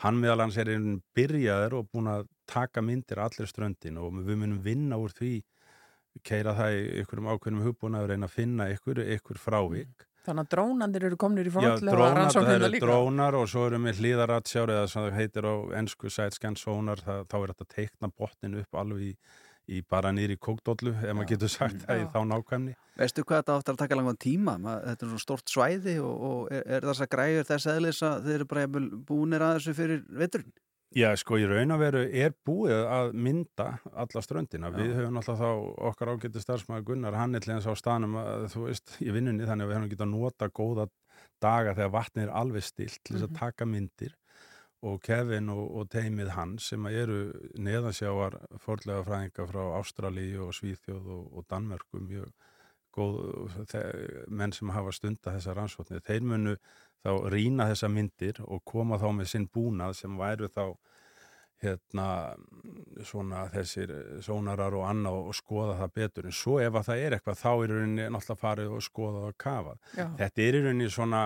[0.03, 4.41] hann meðal hans er einn byrjaður og búin að taka myndir allir ströndin og við
[4.41, 5.39] munum vinna úr því
[6.25, 10.51] keira það í einhverjum ákveðnum hugbúna að reyna að finna einhver, einhver frávik Þannig að
[10.55, 12.85] drónandir eru komnir í Já, fórhallega drónar, það rannsóknina eru líka.
[12.87, 17.25] drónar og svo erum við hlýðaratsjár eða sem það heitir á ennsku sætskan sónar, það,
[17.29, 19.13] þá er þetta að teikna botnin upp alveg í,
[19.77, 22.09] í bara nýri kókdóllu, ef maður getur sagt það í Já.
[22.15, 22.75] þá nákvæmni.
[22.95, 24.57] Veistu hvað þetta áttur að taka langan tíma?
[24.61, 28.03] Ma- Þetta er svona stort svæði og, og er, er þess að græður þess eðlis
[28.07, 28.67] að þeir eru bara
[29.09, 30.53] búnir að þessu fyrir veturinn?
[30.93, 34.69] Já, sko, í raun og veru er búið að mynda alla ströndina.
[34.71, 34.77] Já.
[34.77, 35.49] Við höfum alltaf þá
[35.89, 39.71] okkar ágæti starfsmæður Gunnar, hann hlens á stanum að, þú veist, í vinnunni, þannig að
[39.73, 40.87] við höfum getað nota góða
[41.41, 43.39] daga þegar vatnið er alveg stilt til þess að Mhm.
[43.39, 44.13] taka myndir
[44.85, 47.19] og Kevin og, og teimið hans sem að eru
[47.57, 52.29] neðansjáar fórlega fræðinga frá Ástralíu og Svíþjóð og, og Danmörku mjög
[52.95, 55.99] góð menn sem hafa stunda þessa rannsóknir.
[56.05, 56.55] Þeir munu
[57.05, 60.65] þá rýna þessa myndir og koma þá með sinn búnað sem væru þá
[61.63, 62.07] hérna
[63.07, 63.91] svona þessir
[64.25, 67.51] sónarar og annað og skoða það betur en svo ef að það er eitthvað þá
[67.53, 69.79] er rauninni náttúrulega farið og skoða og kafað.
[69.95, 70.07] Já.
[70.19, 71.21] Þetta er rauninni svona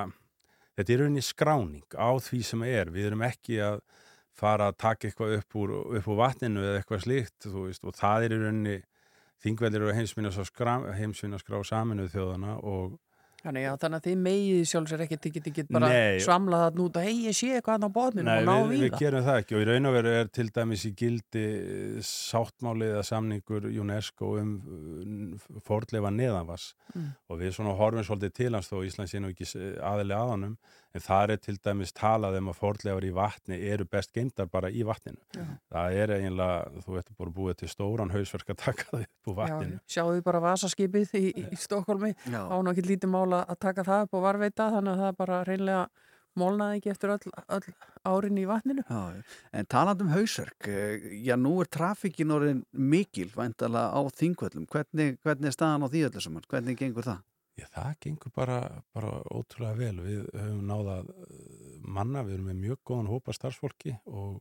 [0.78, 2.94] þetta er rauninni skráning á því sem er.
[2.94, 3.82] Við erum ekki að
[4.40, 8.28] fara að taka eitthvað upp úr, upp úr vatninu eða eitthvað slíkt veist og það
[8.28, 8.78] er rauninni
[9.44, 13.00] þingveldir og heimsminaskrá, heimsminaskrá saminuð þjóðana og
[13.40, 16.18] Þannig, já, þannig að þið megið sjálfsir ekkert, þið getið ekki bara Nei.
[16.20, 18.90] svamlað út og hei, ég sé eitthvað á botninu Nei, og ná við, við við
[18.92, 19.00] það.
[19.00, 21.44] gerum það ekki og í raun og veru er til dæmis í gildi
[22.10, 24.52] sáttmáli eða samningur UNESCO um
[25.68, 27.12] fordleifa neðanvass Mm.
[27.30, 29.46] og við svona horfum svolítið til hans þó Íslands sé nú ekki
[29.78, 30.56] aðili aðanum
[30.96, 34.72] en það er til dæmis talað um að fordleifar í vatni eru best geimdar bara
[34.72, 35.22] í vatninu.
[35.36, 35.46] Já.
[35.74, 39.40] Það er eiginlega, þú veitur bara búið til stóran hausverk að taka það upp úr
[39.40, 39.80] vatninu.
[39.80, 42.42] Já, sjáðu bara vasaskipið í, í Stokkólmi Já.
[42.50, 45.42] á nú ekki lítið mála að taka það upp og varveita þannig að það bara
[45.48, 45.84] reynlega
[46.40, 47.72] molnaði ekki eftir öll, öll
[48.08, 48.84] árin í vatninu.
[48.88, 49.24] Já,
[49.60, 54.68] en talandi um hausverk, eh, já nú er trafikkin orðin mikil væntalega á þingvöllum.
[54.70, 56.48] Hvernig, hvernig er staðan á því öllu saman?
[56.50, 57.26] Hvernig gengur það?
[57.60, 58.60] Já, það gengur bara,
[58.95, 60.03] bara ótrúlega vel.
[60.05, 60.99] Við höfum náða
[61.84, 64.38] manna, við erum með mjög góðan hópa starfsfólki og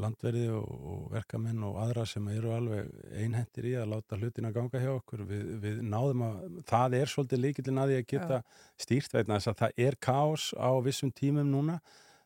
[0.00, 4.80] landverði og, og verkamenn og aðra sem eru alveg einhendir í að láta hlutina ganga
[4.82, 5.22] hjá okkur.
[5.28, 6.40] Við, við náðum að,
[6.72, 8.40] það er svolítið líkillin að því að geta
[8.86, 11.78] stýrt vegna þess að það er kaos á vissum tímum núna.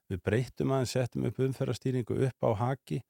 [0.08, 3.02] Við breytum aðeins, settum upp umferðarstýringu upp á haki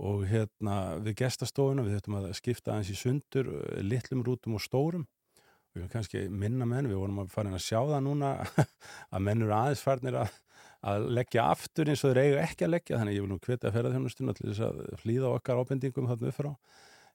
[0.00, 4.64] og hérna við gestastofuna, við þurftum að skipta aðeins í sundur, eh, litlum rútum og
[4.64, 5.04] stórum
[5.70, 8.30] við erum kannski minna menn, við vorum að fara inn að sjá það núna
[9.14, 10.38] að menn eru aðeins farnir að,
[10.92, 13.40] að leggja aftur eins og þeir eiga ekki að leggja, þannig að ég vil nú
[13.46, 16.50] hvita ferðarþjónustuna til þess að hlýða okkar ábendingum þarna upp frá,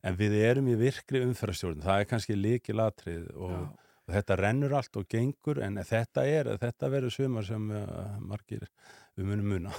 [0.06, 3.56] en við erum í virkri umferðarstjórn, það er kannski líki latrið og,
[4.06, 8.68] og þetta rennur allt og gengur, en þetta er þetta verður sumar sem uh, margir
[9.16, 9.74] við munum muna.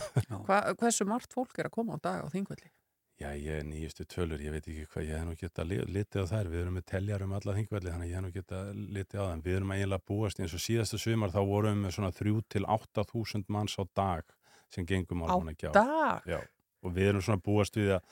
[0.48, 2.72] Hva, hversu margt fólk er að koma á dag á þingvelli?
[3.16, 6.20] Já, ég er nýjustu tölur, ég veit ekki hvað, ég hef nú geta li- litið
[6.20, 8.58] á þær, við erum með teljar um alla þingvelli, þannig að ég hef nú geta
[8.76, 9.42] litið á þeim.
[9.46, 12.64] Við erum eiginlega búast eins og síðasta sumar, þá vorum við með svona 3 til
[12.76, 14.34] 8.000 manns á dag
[14.68, 15.72] sem gengum Á álmannagjá.
[15.72, 16.28] dag?
[16.28, 16.40] Já,
[16.84, 18.02] og við erum svona búast við að,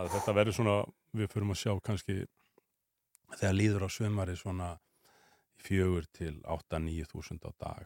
[0.00, 0.78] að þetta verður svona,
[1.12, 2.16] við förum að sjá kannski
[3.36, 4.70] þegar líður á sumari svona
[5.60, 7.84] fjögur til 8-9 þúsund á dag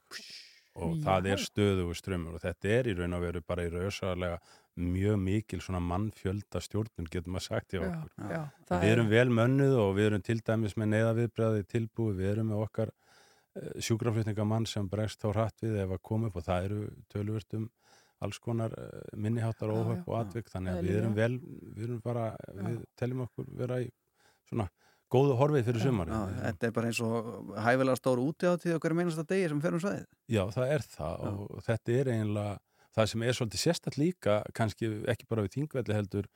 [0.78, 1.02] og Já.
[1.08, 4.38] það er stöðugu strömmur og þetta er í raun og veru bara í rauðsarlega
[4.78, 8.12] mjög mikil svona mannfjölda stjórnun getur maður sagt Já, okkur.
[8.30, 12.16] já, það Við er- erum vel mönnuð og við erum til dæmis með neyðaviðbræði tilbúið,
[12.22, 16.36] við erum með okkar uh, sjúkraflutningamann sem bregst þá hratt við ef að koma upp
[16.38, 17.68] og það eru töluvert um
[18.20, 21.32] alls konar uh, minniháttar Já, já, og atvik þannig að við erum vel,
[21.74, 23.90] við erum bara, við teljum okkur vera í
[24.48, 24.68] svona
[25.12, 26.12] góðu horfið fyrir sumari.
[26.12, 27.28] Já, þetta er bara eins og
[27.64, 30.06] hæfilega stór úti á hverju meinasta degi sem fer um svæðið.
[30.28, 32.58] Já, það er það og þetta er eiginlega
[32.98, 36.28] það sem er svolítið sérstætt líka kannski ekki bara við þingvelli heldur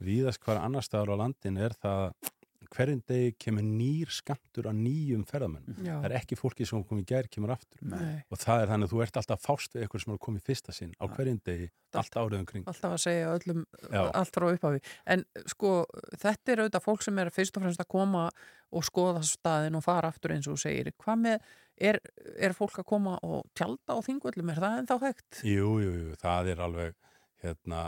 [0.00, 2.30] víðast hvar annar staðar á landin er það
[2.74, 5.96] hverjum degi kemur nýr skamtur á nýjum ferðamenn Já.
[5.96, 7.82] það er ekki fólki sem kom í gær kemur aftur.
[7.82, 8.22] Nei.
[8.30, 10.42] og það er þannig að þú ert alltaf fást við eitthvað sem er að koma
[10.42, 11.68] í fyrsta sinn á hverjum degi,
[11.98, 14.02] allt árið um kring alltaf að segja öllum Já.
[14.20, 14.82] allt frá upphafi.
[15.10, 15.74] En sko
[16.14, 18.28] þetta er auðvitað fólk sem er fyrst og fremst að koma
[18.70, 20.92] og skoða staðin og fara aftur eins og þú segir.
[21.02, 21.46] Hvað með,
[21.90, 21.98] er,
[22.38, 25.40] er fólk að koma og tjálta á þingvöllum, er það ennþá hægt?
[25.42, 26.94] Jú, jú, jú, það er alveg
[27.42, 27.80] hérna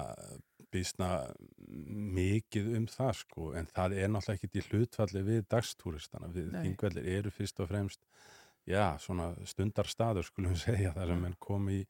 [0.73, 1.09] býsna
[2.19, 7.11] mikið um það sko en það er náttúrulega ekki í hlutfalli við dagstúristana, við þingvellir
[7.19, 8.03] eru fyrst og fremst
[8.69, 11.83] já, svona stundarstaður skulum við segja þar sem menn kom í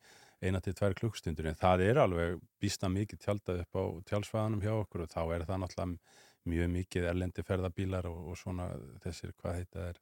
[0.43, 4.73] eina til tvær klukkstundur en það er alveg býsna mikið tjaldað upp á tjálsvæðanum hjá
[4.75, 6.23] okkur og þá er það náttúrulega
[6.53, 8.73] mjög mikið erlendi ferðabílar og, og svona
[9.05, 10.01] þessir, hvað heita er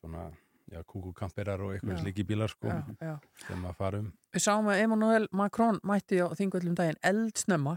[0.00, 0.30] svona,
[0.70, 3.14] já, kúkukamperar og eitthvað slíki bílar sko Já, já.
[3.46, 4.10] sem að fara um.
[4.30, 7.72] Við sáum að Emmanuel Macron mætti á þingvöllum daginn eldsnemma.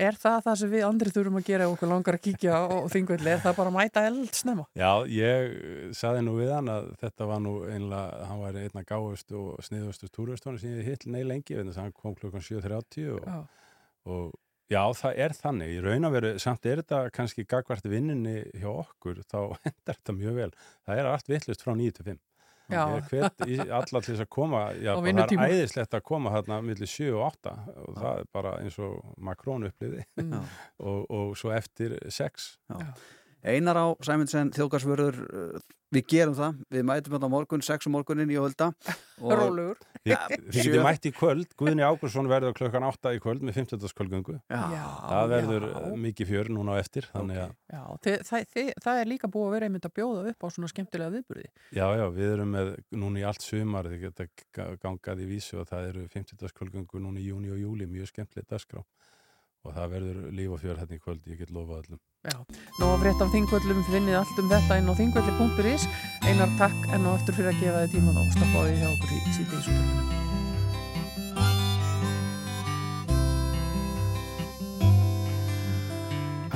[0.00, 2.64] Er það það sem við andri þurfum að gera okkur langar að kíkja á
[2.94, 4.64] þingvölli, er það bara að mæta eldsnemma?
[4.78, 8.84] Já, ég eh, saði nú við hann að þetta var nú einlega, hann var einna
[8.88, 12.46] gáðust og sniðustu túristónu sem ég hitt nei lengi, vegna þess að hann kom klukkan
[12.48, 13.28] 7.30 og,
[14.08, 14.32] og
[14.72, 18.68] já, það er þannig, í raun að veru, samt er þetta kannski gagvart vinninni hjá
[18.72, 20.50] okkur, þá endar þetta mjög vel.
[20.88, 22.20] Það er allt vittlust frá 9 til 5.
[22.72, 22.82] Já.
[22.94, 26.60] Ég hvet í- alla til þess að koma, já, það er æðislegt að koma þarna
[26.64, 30.38] millir 7 og 8 og það er bara eins og Macron upplifði Mm.
[30.88, 32.46] og, og svo eftir 6.
[32.72, 32.86] Já.
[33.42, 35.62] Einar á Sæmundsen, þjóðgarsvörður, uh,
[35.92, 38.68] við gerum það, við mætum þetta morgun, sex um morgunin í Ölda.
[39.18, 39.80] Rólegur.
[40.02, 43.42] Þið Ja, þið getið sjö- mætt í kvöld, Guðni Ágursson verður klukkan 8 í kvöld
[43.46, 43.92] með 15.
[43.98, 44.36] kvöldgöngu.
[44.50, 44.62] Já.
[45.10, 45.74] Það verður já.
[45.82, 45.96] já.
[46.06, 49.46] mikið fjör núna á eftir, þannig að Já, þið, það, þið, það er líka búið
[49.46, 51.46] að vera einmitt að bjóða upp á svona skemmtilega viðburði.
[51.70, 54.26] já, já, við erum með núna í allt sumar, þið geta
[54.58, 56.50] ga- gangað í vísu og það eru 15.
[56.58, 58.82] kvöldgöngu núna í júni og júli, mjög skemmtilegt dagskrá
[59.62, 62.00] og það verður líf og fjör hérna í kvöld, ég get lofað öllum.
[62.22, 62.38] Já,
[62.78, 65.90] nú að frétta af þingvöllum finnið allt um þetta inn á þingvölli.is
[66.22, 68.86] Einar takk enn og aftur fyrir að gefa þið tíman og stoppa á því hjá
[68.92, 70.06] okkur í síðdeis útvarpinu.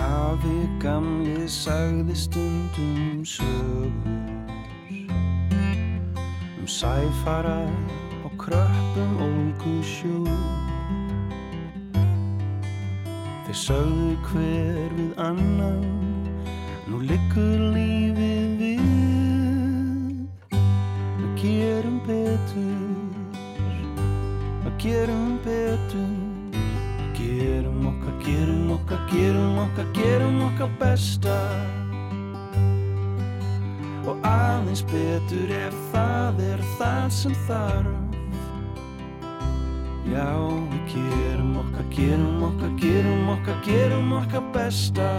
[0.06, 3.90] Afi gamli sagði stundum sögur.
[6.62, 7.58] Um sæfara
[8.22, 10.22] á kröppum ólgu sjó
[13.46, 15.84] Þeir sögðu hver við annan.
[16.90, 20.24] Nú liggur lífið við.
[20.50, 23.44] Að gerum betur.
[24.66, 26.16] Að gerum betur.
[27.14, 31.38] Gerum okkar, gerum okkar, gerum okkar, gerum okkar besta.
[34.10, 37.94] Og aðeins betur ef það er það sem þarf.
[40.10, 40.32] Já,
[40.72, 45.10] við gerum okkar, gerum okkar, gerum okkar, gerum okkar besta.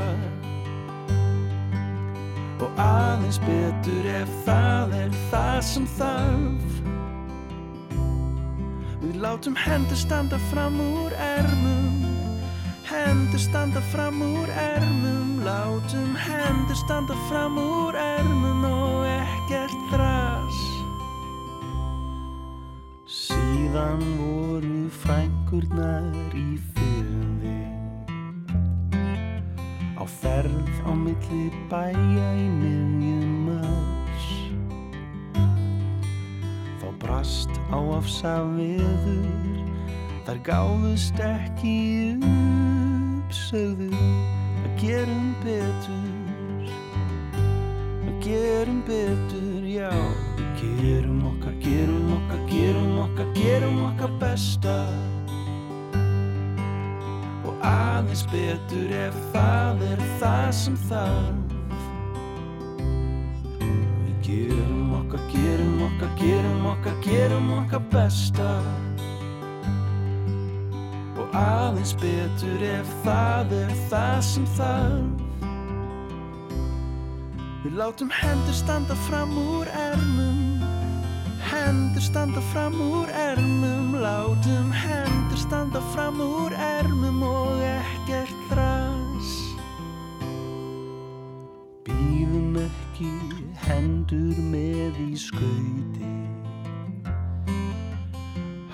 [2.57, 6.79] Og aðeins betur ef það er það sem þarf.
[9.03, 12.01] Við látum hendur standa fram úr ermum.
[12.89, 15.37] Hendur standa fram úr ermum.
[15.45, 18.65] Látum hendur standa fram úr ermum
[23.87, 27.59] Síðan voru frænkurnar í fyrði
[29.95, 34.27] Á ferð á milli bæja í miðjum mars.
[36.83, 39.63] Þá brast á afsa veður
[40.27, 41.79] Þar gáðust ekki
[42.19, 46.71] upp Sögðu að gerum betur.
[48.03, 50.26] Að gerum betur, já
[50.57, 54.77] gerum okkar, gerum okkar, gerum okkar, gerum okkar besta.
[57.45, 61.53] Og aðeins betur ef það er það sem þarf.
[63.61, 68.49] Við gerum okkar, gerum okkar, gerum okkar, gerum okkar besta.
[71.17, 75.23] Og aðeins betur ef það er það sem þarf.
[77.63, 80.46] Við látum hendur standa fram úr ermum
[81.57, 89.33] Hendur standa fram úr ermum Látum hendur standa fram úr ermum Og ekkert þras
[91.89, 93.11] Býðum ekki
[93.67, 96.11] hendur með í skauti.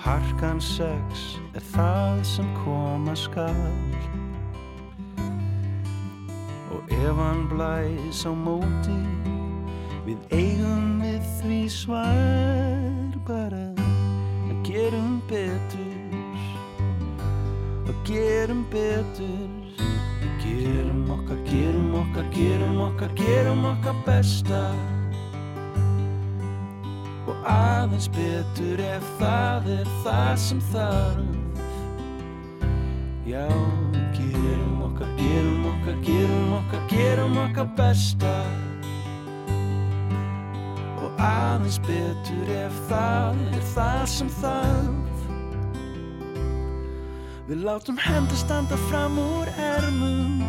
[0.04, 1.24] Harkan sex
[1.56, 3.54] er það sem koma skal.
[6.74, 8.98] Og ef hann blæs á móti
[10.04, 13.70] Við eigum við því svar bara.
[14.52, 16.18] Að gerum betur.
[17.88, 19.46] Og gerum betur.
[20.20, 24.60] Við gerum okkar, gerum okkar, gerum okkar, gerum okkar besta.
[27.24, 31.64] Og aðeins betur ef það er það sem þarf.
[33.24, 33.48] Já,
[34.20, 38.36] gerum okkar, gerum okkar, gerum okkar, gerum okkar besta
[41.24, 45.20] aðeins betur ef það er það sem þarf.
[47.44, 50.42] Við látum hendur standa fram úr ermum.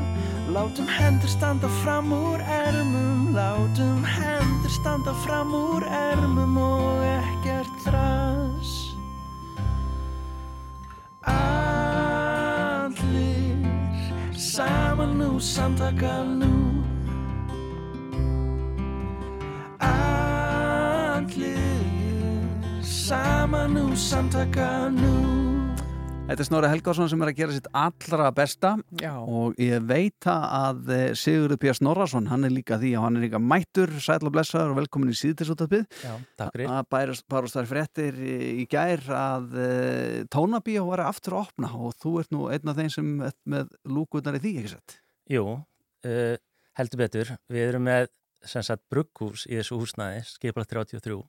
[0.55, 3.35] Látum hendur standa fram úr ermum.
[3.35, 8.71] Látum hendur standa fram úr ermum og ekkert þras.
[11.35, 12.45] Allir
[14.39, 16.64] saman nú, samtaka nú
[23.71, 25.45] nú, samtaka nú
[26.25, 29.11] Þetta er Snorri Helgarsson sem er að gera sitt allra besta Já.
[29.13, 31.69] og ég veit að eh, Sigurður P.
[31.77, 35.13] Snorrason, hann er líka því og hann er líka mættur, sæl og blessaður og velkomin
[35.13, 35.83] í síðtisúttarpið.
[36.01, 36.73] Já, takk fyrir.
[36.73, 41.93] Að bærast, þær fréttir í, í gær að uh, tónabíó var aftur að opna og
[42.01, 43.13] þú ert nú einn af þeim sem
[43.53, 44.97] með lúkunar í því, ekki sett?
[45.29, 45.45] Jú,
[46.09, 46.35] uh,
[46.81, 47.35] heldur betur.
[47.53, 48.09] Við erum með
[48.49, 51.21] sem sagt brugghús í þessu húsnæði, skipla 33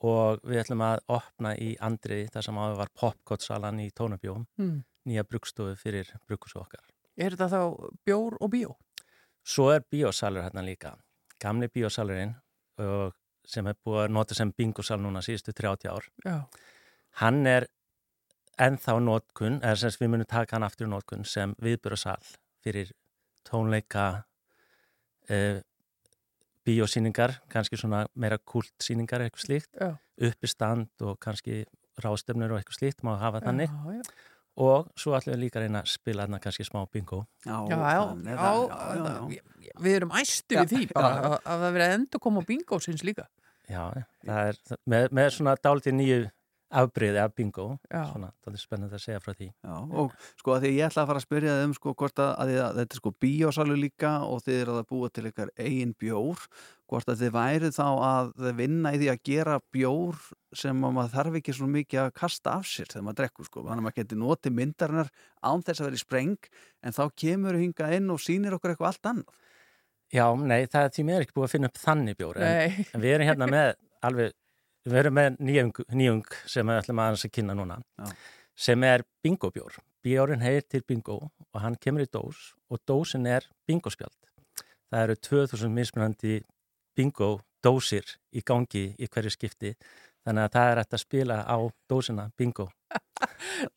[0.00, 4.84] og við ætlum að opna í Andriði þar sem áður var popkotsalan í tónabjóm, Mm.
[5.06, 6.80] nýja bruggstofu fyrir brugghúsu okkar.
[7.16, 8.76] Er þetta þá bjór og bíó?
[9.44, 10.94] Svo er bíósalur hérna líka,
[11.40, 12.34] gamli bíósalurinn
[12.78, 16.04] og sem er búið að nota sem bingosal núna síðustu 30 ár.
[16.24, 16.46] Já.
[17.20, 17.66] Hann er
[18.60, 22.20] ennþá nótkunn, eða sem við munum taka hann aftur nótkunn sem viðbjörasal
[22.62, 22.92] fyrir
[23.48, 24.24] tónleika
[25.30, 25.60] uh,
[26.70, 29.94] bíósýningar, kannski svona meira kultsýningar eitthvað slíkt, Já.
[30.30, 31.64] uppistand og kannski
[32.00, 33.72] ráðstöfnur og eitthvað slíkt, má hafa þannig.
[33.72, 34.28] Já, já.
[34.60, 37.20] og svo ætlum við líka að reyna að spila þarna kannski smá bingo.
[37.46, 42.22] Já, já, já, já, Við erum æstu við því bara að, að það verið endur
[42.24, 43.28] koma á bingósins líka.
[43.70, 43.82] Já,
[44.26, 44.60] það er
[44.90, 46.20] með, með svona dálítið nýju
[46.70, 47.66] afbreyði af bingo.
[47.90, 48.02] Já.
[48.12, 49.48] svona, það er spennandi að segja frá því.
[49.50, 52.22] Já, og sko að því ég ætla að fara að spyrja þið um sko hvort
[52.22, 55.50] að, að, að þetta er sko bíósalu líka og þið eru að búa til ykkar
[55.58, 56.44] eigin bjór
[56.90, 60.22] hvort að þið værið þá að vinna í því að gera bjór
[60.58, 63.62] sem að maður þarf ekki svona mikið að kasta af sér þegar maður drekkur sko,
[63.66, 65.12] þannig að maður geti notið myndarinnar
[65.46, 66.50] án þess að vera í spreng
[66.82, 69.38] en þá kemur hinga inn og sýnir okkur eitthvað allt annað.
[70.10, 73.02] Já, nei, það er því mér ekki búið að finna upp þannig bjór en, en
[73.04, 73.68] við erum hérna með
[74.08, 74.34] alveg,
[74.86, 78.12] við erum með nýjung, nýjung sem við ætlum aðeins að kynna núna Já.
[78.68, 83.46] sem er bingobjór bjórin heyr til bingo og hann kemur í dós og dósin er
[83.68, 84.16] bingospjald.
[84.90, 86.40] Það eru 2000 mismunandi
[86.96, 89.74] bingo dósir í gangi í hverju skipti
[90.24, 91.56] þannig að það er hægt að spila á
[91.90, 92.68] dósina bingo.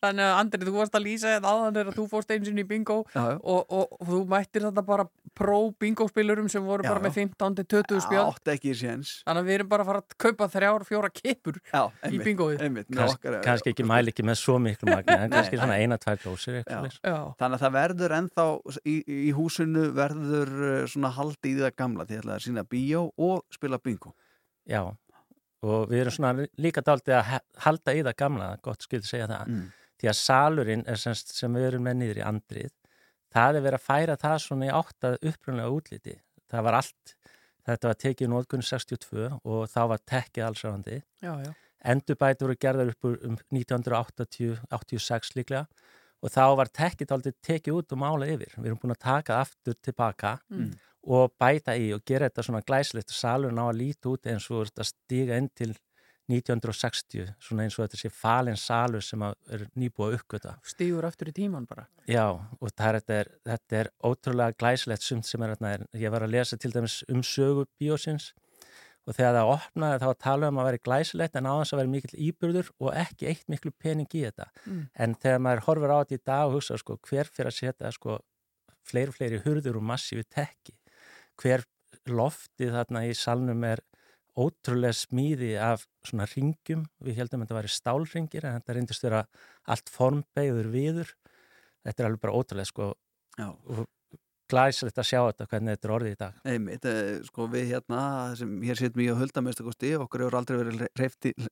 [0.04, 2.66] Þannig að Andri, þú varst að lýsa þetta aðan þegar þú fórst eins og í
[2.68, 5.06] bingo og, og, og þú mættir þetta bara
[5.38, 7.26] pró bingospilurum sem voru Já, bara með já.
[7.38, 8.28] 15-20 spjöld.
[8.34, 11.10] átt ekki í séns Þannig að við erum bara að fara að kaupa þrjár, fjóra
[11.14, 12.64] kippur Já, í einmitt, bingoið.
[12.94, 16.22] Kans, okkar- kannski ekki mæli ekki með svo miklu magni en kannski svona eina, tvær
[16.24, 16.60] dósir.
[16.70, 18.48] Þannig að það verður ennþá
[18.86, 18.96] í,
[19.30, 23.80] í húsinu verður uh, svona haldi í það gamla því að sína bíó og spila
[23.84, 24.14] bingo
[24.70, 24.86] Já,
[25.64, 27.34] og við erum svona líka dálítið að
[27.66, 29.66] halda í það gamla, gott skildi segja það, Mm.
[30.04, 32.72] því að salurinn er semst, sem við erum með niður í andrið,
[33.34, 36.16] það er verið að færa það svona í áttað upprunlega útliti.
[36.54, 37.16] Það var allt,
[37.68, 40.48] þetta var tekið nótkunn 62 og þá var tekkið
[41.48, 41.52] já.
[41.94, 45.66] Endurbætur voru gerðar upp um 1986 líklega
[46.24, 48.54] og þá var tekkið dálítið tekið út og mála yfir.
[48.56, 50.72] Við erum búin að taka aftur tilbaka Mm.
[51.04, 54.46] og bæta í og gera þetta svona glæsilegt og salurinn á að líta út eins
[54.52, 55.74] og stiga inn til
[56.32, 60.54] 1960, svona eins og þetta sé falin salur sem er nýbúið að uppgöta.
[60.68, 61.84] Stígur aftur í tíman bara.
[62.08, 65.74] Já, og er, þetta, er, þetta er ótrúlega glæsilegt sumt sem er hérna.
[66.00, 68.32] Ég var að lesa til dæmis um sögu bíósins
[69.04, 71.92] og þegar það opnaði þá að tala um að vera glæsilegt en áðans að vera
[71.92, 74.48] mikill íbyrður og ekki eitt miklu pening í þetta.
[74.64, 74.84] Mm.
[74.96, 77.92] En þegar maður horfir á þetta í dag og hugsa sko, hver fyrir að setja
[77.92, 78.22] sko,
[78.88, 80.78] fleiri og fleiri hurður og massífi tekki,
[81.42, 81.68] hver
[82.08, 83.84] loftið þarna í salnum er
[84.40, 89.26] ótrúlega smíði af svona ringjum, við heldum að þetta væri stálringir en þetta reyndist vera
[89.70, 91.12] allt formbeigður viður.
[91.84, 92.94] Þetta er alveg bara ótrúlega sko
[94.54, 96.40] glæsilegt að sjá þetta hvernig þetta er orðið í dag.
[96.52, 98.02] Einmitt, eh, sko við hérna
[98.38, 100.84] sem hér setjum ég að hulda með stökusti okkur hefur aldrei verið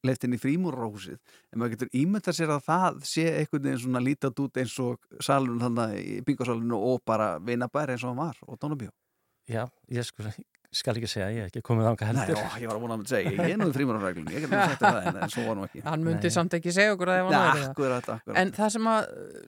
[0.06, 1.20] leift inn í frímúrarhúsið.
[1.52, 5.22] En maður getur ímyndað sér að það sé einhvern veginn svona lítið út eins og
[5.24, 8.92] salun þannig í bingosalunum og bara vinabæri eins og hann var og tónabíó
[9.50, 10.24] Já, ég sko,
[10.72, 12.96] skal ekki segja, ég hef ekki komið ánga heldur Nei, ó, ég var að vona
[12.96, 15.34] að segja, ég er nú í frímúrarreglum ég get nú sagt þér það, en, en
[15.34, 17.66] svo var nú ekki Hann myndi samt ekki segja okkur að það var Nei, náður
[17.68, 18.38] akkurat, akkurat.
[18.40, 19.02] En það sem að,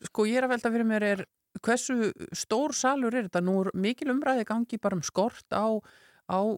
[0.09, 1.23] sko ég er að velta fyrir mér er
[1.63, 1.95] hversu
[2.35, 3.43] stór salur er þetta?
[3.45, 5.79] Nú er mikil umræði gangi bara um skort á,
[6.27, 6.57] á uh,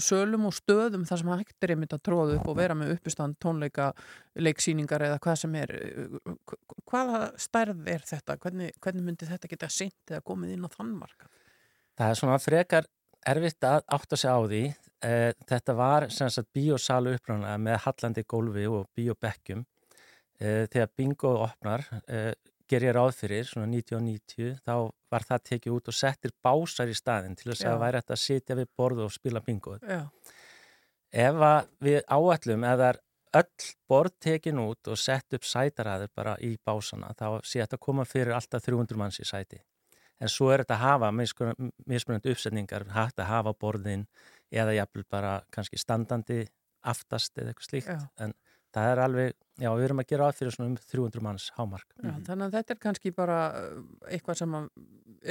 [0.00, 3.36] sölum og stöðum þar sem hægt er einmitt að tróða upp og vera með uppistand
[3.42, 3.90] tónleika,
[4.40, 5.74] leiksýningar eða hvað sem er.
[6.88, 8.38] Hvaða stærð er þetta?
[8.40, 9.50] Hvernig, hvernig myndi þetta
[13.20, 14.62] eða er erfitt að átta sig á því.
[15.02, 19.64] Eh, Þetta var sem sagt bíósalu uppræðanlega með hallandi gólfi og bíóbekkjum.
[20.40, 22.32] Eh, Þegar bingo opnar, eh,
[22.68, 26.94] ger ég ráð fyrir, svona 1990, þá var það tekið út og settir básar í
[26.94, 29.78] staðin til þess að það væri hægt að sitja við borðu og spila bingo.
[29.82, 30.06] Já.
[31.12, 31.34] Ef
[31.80, 33.00] við það er
[33.34, 37.80] öll borð tekin út og sett upp sætaraður bara í básana, þá sé þetta að
[37.86, 39.60] koma fyrir alltaf 300 manns í sæti.
[40.20, 44.06] En svo er þetta að hafa mismunandi uppsetningar, hægt að hafa borðin
[44.52, 46.44] eða jafnvel bara kannski standandi
[46.86, 47.92] aftast eða eitthvað slíkt.
[47.94, 48.06] Já.
[48.20, 48.34] En
[48.74, 51.88] það er alveg, já, við erum að gera áfyrir svona um 300 manns hámark.
[51.96, 54.68] Já, Þannig að þetta er kannski bara uh, eitthvað sem að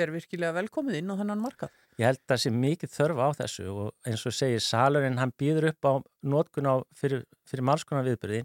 [0.04, 1.74] er virkilega velkomið inn á þennan markað.
[1.98, 5.34] Ég held að það sé mikið þörf á þessu og eins og segir salurinn, hann
[5.40, 5.94] býður upp á
[6.34, 8.44] nótkun á fyrir, fyrir margskonar viðbyrði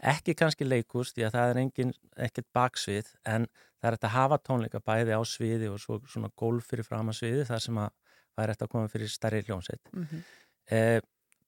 [0.00, 3.46] ekki kannski leikúst því að það er engin, ekkert baksvið en
[3.80, 7.10] það er hægt að hafa tónleika bæði á sviði og svo, svona gólf fyrir fram
[7.10, 7.90] að sviði þar sem að
[8.34, 9.92] það er hægt að koma fyrir stærri hljómsveit.
[9.92, 10.24] Mhm.
[10.70, 11.00] eh,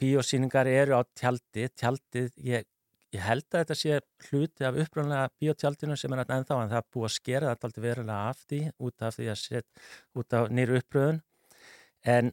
[0.02, 2.64] Bíósýningar eru á tjaldi, tjaldið, ég,
[3.14, 6.88] ég held að þetta sé hluti af upprænlega bíótjaldinu sem er ennþá en það er
[6.96, 9.84] búið að skera þetta aldrei verulega af því út af því að set,
[10.18, 11.20] út af nýru uppröðun
[12.02, 12.32] en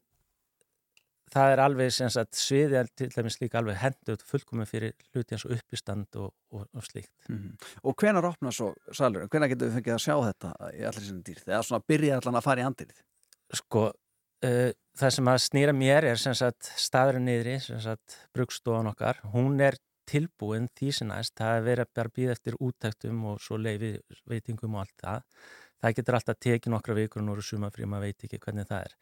[1.34, 5.36] það er alveg sem sagt sviðið er til dæmis líka alveg henduð fullkomið fyrir hluti
[5.36, 7.14] eins og uppistand og, og, og slíkt.
[7.30, 7.56] Mhm.
[7.84, 9.32] Og hvenar opna svo salurinn?
[9.32, 11.44] Hvenar getum við fengið að sjá þetta í allir sinni dýr?
[11.46, 13.04] Þegar svona byrja allan að fara í andirið?
[13.60, 13.86] Sko,
[14.46, 19.22] uh, það sem að snýra mér er sem sagt staðurinn niðri, sem sagt brugstofan okkar,
[19.34, 23.60] hún er tilbúin því sem næst, það er verið að býða eftir útæktum og svo
[23.62, 23.98] leiði
[24.30, 25.44] veitingum og allt það.
[25.80, 28.88] Það getur alltaf tekið nokkra vikur og nú eru sumafrí, maður veit ekki hvernig það
[28.88, 28.96] er.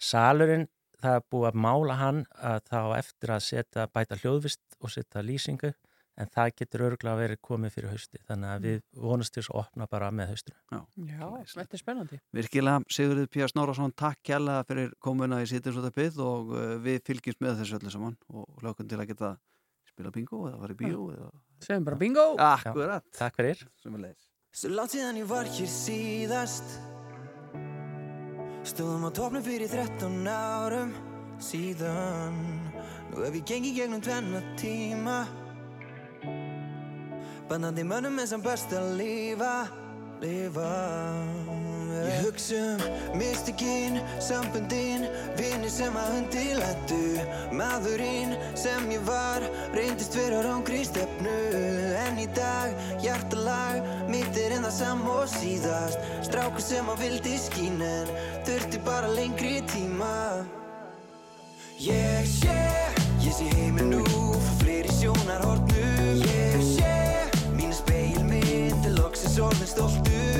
[0.00, 0.68] Salurinn,
[1.02, 5.24] það er búið að mála hann að þá eftir að setja bæta hljóðvist og setja
[5.24, 5.72] lýsingu
[6.20, 9.86] en það getur örgulega verið komið fyrir hausti þannig að við vonast til að opna
[9.90, 10.58] bara með haustinu.
[10.72, 11.24] Já, Já,
[11.54, 12.18] þetta er spennandi.
[12.36, 17.62] Virkilega, Sigurður Píjar Snorrason, takk kjærlega fyrir komuna í Sýtinsvöldabið og uh, við fylgjumst með
[17.62, 19.34] þessu öllu saman og lögum til að geta
[19.88, 21.32] spila bingo eða fara í bíó eða...
[21.64, 22.28] Segjum bara bingo!
[22.42, 23.08] Akkurat.
[23.16, 23.66] Takk fyrir.
[24.52, 26.76] Svo langt síðan ég var hér síðast
[28.62, 30.92] Stóðum á topnum fyrir 13 árum
[31.42, 32.38] síðan.
[33.10, 35.20] Nú hef ég gengið gegnum tvenna tíma.
[37.50, 39.54] Bandandi mönnum en sem best að lifa
[40.22, 45.04] Lifa Ég hugsa um mystikinn, sambundinn
[45.36, 47.00] Vinni sem að undirlættu
[47.56, 49.44] Maðurinn sem ég var
[49.76, 51.34] Reyndist vera rángri stefnu.
[52.02, 52.72] En í dag,
[53.04, 56.00] hjartalag Mitt er en það sam og síðast.
[56.26, 58.10] Strákur sem að vildi skín En
[58.48, 60.16] þurfti bara lengri tíma.
[61.82, 62.58] Ég sé,
[63.24, 66.20] ég sé heiminn nú Frá fleiri sjónarhornum.
[66.24, 66.98] Ég sé,
[67.56, 70.31] mínu speilmynd Er loksins orðin stoltur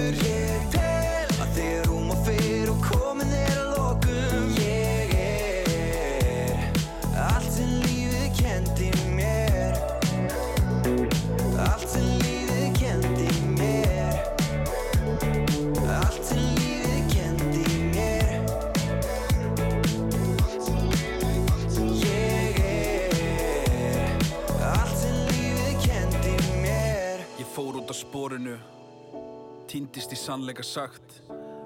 [30.33, 31.19] sannleika sagt,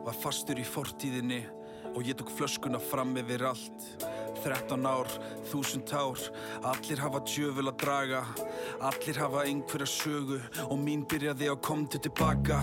[0.02, 1.38] var fastur í fortíðinni
[1.92, 3.84] og ég tók flöskuna fram yfir allt.
[4.42, 5.10] 13 ár,
[5.48, 6.20] þúsund ár
[6.72, 8.20] Allir hafa djöful að draga
[8.84, 10.38] Allir hafa einhverja sögu
[10.68, 12.60] Og mín byrjaði á komdu tilbaka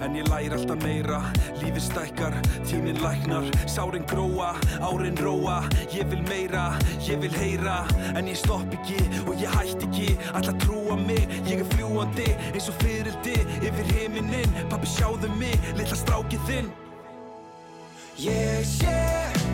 [0.00, 1.20] En ég læri alltaf meira.
[1.60, 3.44] Lífið stækkar, tíminn læknar.
[3.68, 5.60] Sárin gróa, árin róa.
[5.92, 6.72] Ég vil meira,
[7.04, 7.84] ég vil heyra.
[8.16, 10.16] En ég stopp ekki og ég hætt ekki.
[10.34, 15.98] Alla trúa mig, ég er fljúandi Eins og fyrildi yfir heiminin Pappi sjáðu mig, litla
[15.98, 16.72] strákið þinn.
[18.20, 18.96] Ég sé,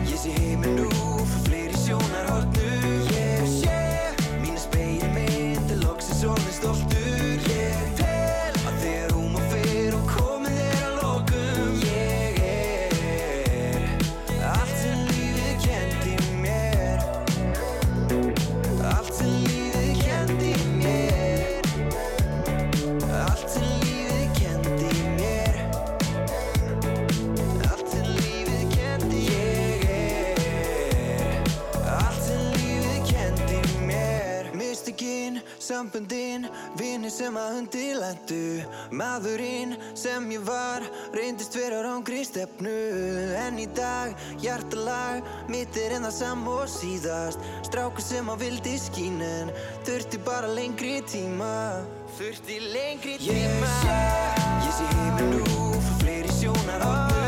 [0.07, 1.46] ég sé heiminn nú
[35.67, 36.45] Samböndin,
[36.79, 38.37] vinir sem að hundi lendu
[38.95, 42.71] Maðurinn sem ég var, reyndist vera rángri stefnu.
[43.41, 47.43] En í dag, hjartalag, mitt er enn það sam og síðast.
[47.67, 49.51] Strákur sem að vildi skín en
[49.83, 51.83] þurfti bara lengri tíma.
[52.15, 53.43] Þurfti lengri tíma.
[53.43, 54.01] Ég sé,
[54.63, 57.26] ég sé heiminn nú, fyrir fleiri sjónarhornu Ég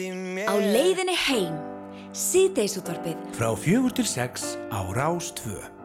[0.00, 1.58] Á leiðinni heim,
[2.16, 3.18] síðdeisútvarpið.
[3.36, 5.79] Frá fjögur til sex á Rás 2.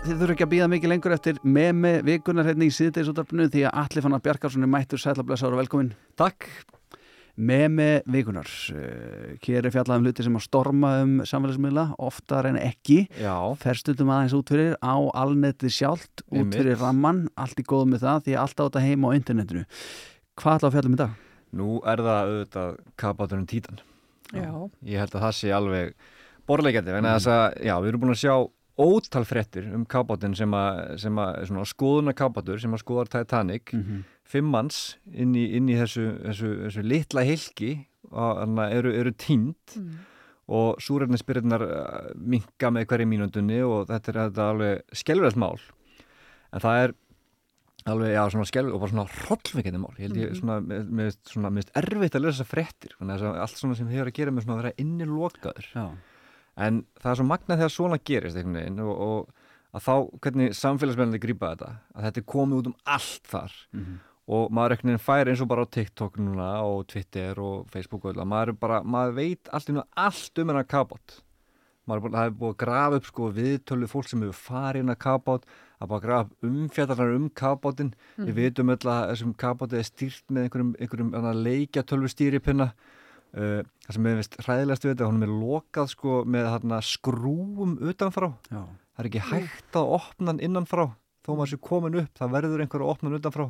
[0.00, 3.80] þið þurfum ekki að býða mikið lengur eftir meme vikunar hérna í síðdeisútarpinu því að
[3.82, 5.90] Alli Fannar Bjarkarsson er mættur sætlablessaður og velkomin.
[6.18, 6.46] Takk.
[7.40, 8.48] Meme vikunar.
[8.72, 13.02] Uh, hér er fjallað um hluti sem að storma um samfélagsmiðla, oftar en ekki.
[13.20, 13.34] Já.
[13.60, 18.24] Ferstutum aðeins út fyrir á alnetið sjálft, út fyrir ramman, allt í góð með það
[18.26, 19.66] því að allt á þetta heima á internetinu.
[20.40, 21.18] Hvað ætla að fjalla um í dag?
[21.60, 23.84] Nú er það auðvitað kapaturinn títan.
[24.32, 24.48] Já.
[24.86, 25.92] Ég held að það sé alveg
[26.48, 28.34] borlegjandi, vegna þess að, já, við erum búin að sjá
[28.80, 33.72] ótal fréttir um kapaturinn sem að, sem að, svona skoðuna kapatur sem að skoðar Titanic,
[33.76, 34.04] Mhm.
[34.24, 37.86] fimm manns inn í, inn í þessu, þessu, þessu litla hilki
[38.72, 39.98] eru, eru tínt Mm.
[40.48, 41.62] og súrefnisbyrðnar
[42.16, 45.58] minka með hverju mínúndunni og þetta er þetta alveg skelverðt mál
[46.52, 46.94] en það er
[47.86, 50.40] alveg, já, svona skelverð og bara svona hrollvekjandi mál, ég held ég Mhm.
[50.40, 52.44] svona, með, með, svona, með erfitt að lesa
[53.24, 55.90] að allt svona sem hefur að gera með svona að vera inni lokaður Já.
[56.56, 59.28] En það er svo magnað þegar svona gerist einhvern veginn og, og
[59.74, 63.98] að þá hvernig samfélagsmennandi grípa þetta að þetta er komið út um allt þar Mhm.
[64.30, 68.04] og maður einhvern veginn fær eins og bara á TikTok núna og Twitter og Facebook
[68.04, 71.20] og öll að maður, bara, maður veit allt, í einu allt um hennar kapot
[71.88, 75.46] maður er búið að grafa upp sko viðtölu fólk sem hefur farið inn að kapot
[75.80, 78.26] að bara grafa umfjallarnar um kapotin Mhm.
[78.26, 82.72] við vitum öll að þessum kapoti er stýrt með einhverjum, einhverjum annað leikjatölvu stýripinna
[83.36, 87.76] uh, það sem er vist hræðilegast við þetta hún er lokað sko með þarna skrúum
[87.92, 88.62] utanfrá Já.
[88.64, 90.86] það er ekki hægt að opna hann innanfrá
[91.26, 93.46] þó maður sé komin upp, það verður einhver að opna hann utanfrá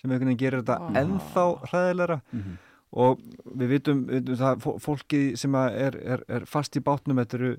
[0.00, 0.98] sem einhvern veginn gerir þetta Ah.
[1.02, 2.58] ennþá hræðilegra Mhm.
[2.92, 3.20] og
[3.54, 7.34] við vitum, vitum það, fó- fólkið sem að er, er, er fast í bátnum þetta
[7.40, 7.56] eru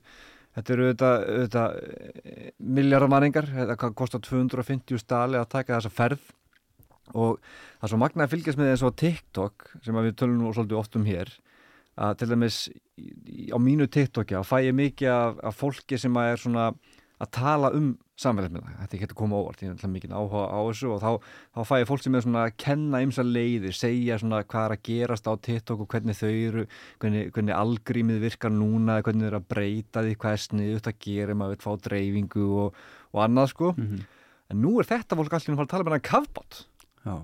[0.52, 6.26] Þetta eru auðvitað, auðvitað miljardamaringar, þetta hvað kostar 250 stali að taka þessa ferð
[7.16, 7.40] og
[7.80, 10.52] það er svo magnaði að fylgjast með þessu á TikTok sem að við tölum nú
[10.56, 11.32] svolítið oft um hér
[11.98, 12.62] að til dæmis
[13.52, 16.72] á mínu TikToki að fæ ég mikið af, af fólki sem að er svona
[17.22, 21.02] að tala um samfélagsmiðla, þetta getur koma óvart ég er mikið áhuga á þessu og
[21.02, 21.12] þá,
[21.58, 24.74] þá fæ ég fólk sem er svona að kenna ymsa leiðir segja svona hvað er
[24.76, 26.64] að gerast á TikTok og hvernig þau eru,
[27.02, 30.98] hvernig, hvernig algrímið virkar núna, hvernig þau eru að breyta því hvað er sniðut að
[31.06, 32.82] gera, maður vil fá dreifingu og,
[33.14, 34.02] og annað sko Mhm.
[34.52, 36.64] en nú er þetta fólk allir að fara að tala með hann kafbátt
[37.06, 37.16] Já.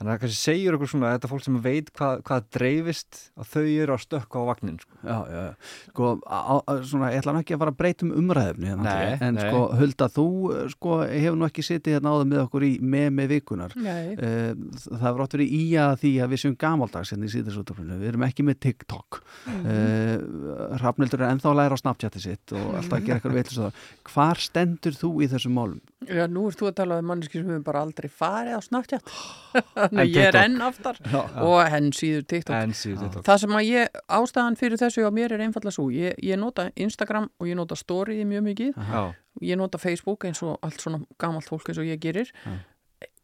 [0.00, 3.18] Þannig að það kannski segir okkur svona að þetta fólk sem veit hvað, hvað dreifist
[3.36, 4.96] að þau eru að stökka á vagnin sko.
[5.04, 5.52] Já, já, já.
[5.90, 9.18] Sko, á, á, svona, ég ætla ekki að fara að breyta um umræðefni hérna, Nei,
[9.28, 9.42] en nei.
[9.44, 10.26] sko, Hulda, þú
[10.56, 14.16] eh, sko, hefur nú ekki setið hérna áður með okkur í með með vikunar Nei.
[14.16, 14.50] Eh,
[14.88, 18.12] það hefur átt verið í að því að við séum gamaldags hérna í síðarsútaflunum, við
[18.14, 20.78] erum ekki með TikTok mm Mhm.
[20.80, 23.64] Hrafnildur er ennþá að læra á Snapchati sitt og alltaf að gera eitthvað veitlust á
[23.68, 25.80] það hvar stendur þú í þessum málum?
[26.08, 29.12] Já, nú ert þú að tala um manneski sem við bara aldrei farið á Snapchat
[29.90, 31.42] Þannig að ég er enn aftar Já, já.
[31.44, 33.24] og henn síður TikTok En síður TikTok.
[33.28, 36.68] Það sem að ég, ástæðan fyrir þessu á mér er einfallega svo, ég, ég nota
[36.76, 39.02] Instagram og ég nota Story mjög mikið Já.
[39.50, 42.58] ég nota Facebook eins og allt svona gamalt fólk eins og ég gerir Já.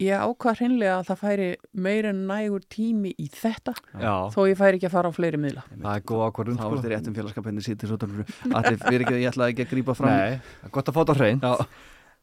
[0.00, 1.48] ég ákvað hreinlega að það færi
[1.86, 4.14] meira nægur tími í þetta Já.
[4.32, 6.70] þó ég færi ekki að fara á fleiri miðla það er góð ákvörðun Þá sko.
[6.72, 9.96] er þetta rétt um félagskapinni síðarsútaflunum Allir fyrir ekki að ég ætlaði ekki að grípa
[9.98, 10.40] fram Nei,
[10.72, 11.44] gott að fá þetta á hrein.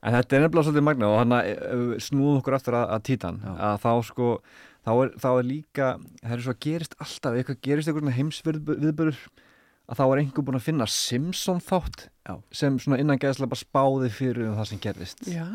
[0.03, 3.37] En þetta er nefnilega svolítið magna og hann að snúðum okkur aftur að, að títan
[3.53, 4.29] að þá sko
[4.83, 5.87] þá er, þá er líka,
[6.21, 9.21] það er svo að gerist alltaf eitthvað gerist eitthvað heimsviðbörur
[9.83, 12.35] að þá er einhver búin að finna Simpson þátt Já.
[12.55, 15.47] sem svona innan geðslega bara spáði fyrir um það sem gerist Já,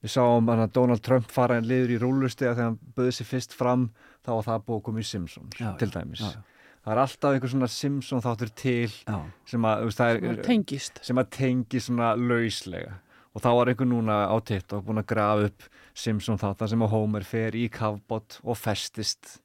[0.00, 3.52] Við sáum að Donald Trump fara en liður í rúlustega þegar hann böði sér fyrst
[3.52, 3.82] fram
[4.24, 6.22] þá var það búið að koma í Simpsons Já, til já, dæmis.
[6.24, 6.46] já, já.
[6.80, 9.18] Það er alltaf einhver svona Simpson þáttur til Já.
[9.52, 11.02] sem að, Sem að tengist.
[11.04, 12.94] sem að tengi svona lauslega
[13.34, 16.92] og þá var einhver núna á TikTok búin að grafa upp Simpson þáttar sem að
[16.94, 19.38] Homer fer í kafbott og festist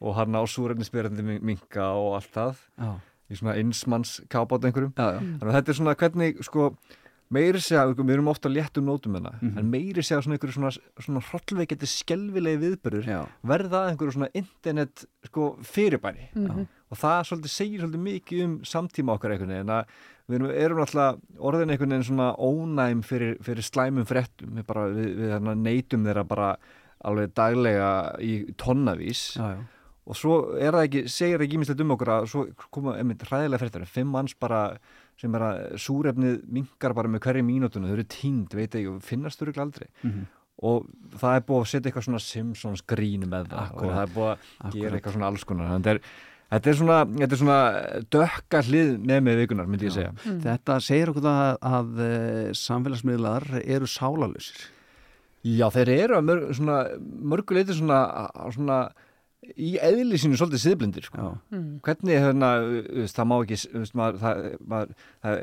[0.00, 2.92] og hann á súrefnisbyrjandi minka og allt það Já.
[3.32, 5.20] í svona einsmanns kafbott einhverjum Já, já.
[5.20, 6.70] þannig að þetta er svona hvernig sko
[7.34, 10.70] meiri segja, við erum ofta léttum nótum hérna, en meiri segja svona einhverju svona,
[11.02, 13.24] svona hrollveikandi skelvilegi viðbörur Já.
[13.42, 16.66] verða að einhverju svona internet sko fyrirbæri Mhm.
[16.90, 19.86] og það svolítið segir svolítið mikið um samtíma okkar einhvern veginn að
[20.28, 24.86] við erum, erum alltaf orðin einhvern veginn svona ónæm fyrir, fyrir slæmum fréttum við, bara,
[24.90, 26.50] við, við hérna neytum þeirra bara
[27.06, 27.90] alveg daglega
[28.24, 29.64] í tonnavís Já, já.
[30.06, 33.22] og svo er það ekki, segir það ekki ímislegt um okkur að svo koma einmitt
[33.28, 34.62] hræðilega fréttar fimm manns bara
[35.16, 39.02] sem er að súrefnið minkar bara með hverju mínútunu þau eru tínd, veit ekki, og
[39.06, 40.26] finnast þau aldrei Mhm.
[40.66, 40.86] og
[41.20, 43.94] það er búið að setja eitthvað svona Simpsons grín með það og Akkúrat.
[43.96, 44.74] það er búið að Akkúrat.
[44.80, 46.00] gera eitthvað svona alls konar þetta er,
[46.52, 47.58] þetta er svona, þetta er svona
[48.16, 50.14] dökka hlið með með vikunar, myndi ég segja.
[50.46, 54.64] Þetta segir okkur það að, að eh, samfélagsmiðlar eru sálalusir
[55.46, 56.76] Já, þeir eru að mörg, svona,
[57.30, 57.98] mörguleiti svona,
[58.54, 58.78] svona
[59.56, 61.32] í eðli sínu svolítið siðblindir sko.
[61.52, 61.66] Mm.
[61.84, 62.48] hvernig hérna,
[63.12, 63.58] það má ekki
[63.98, 64.40] maður, það,
[64.72, 65.42] maður, það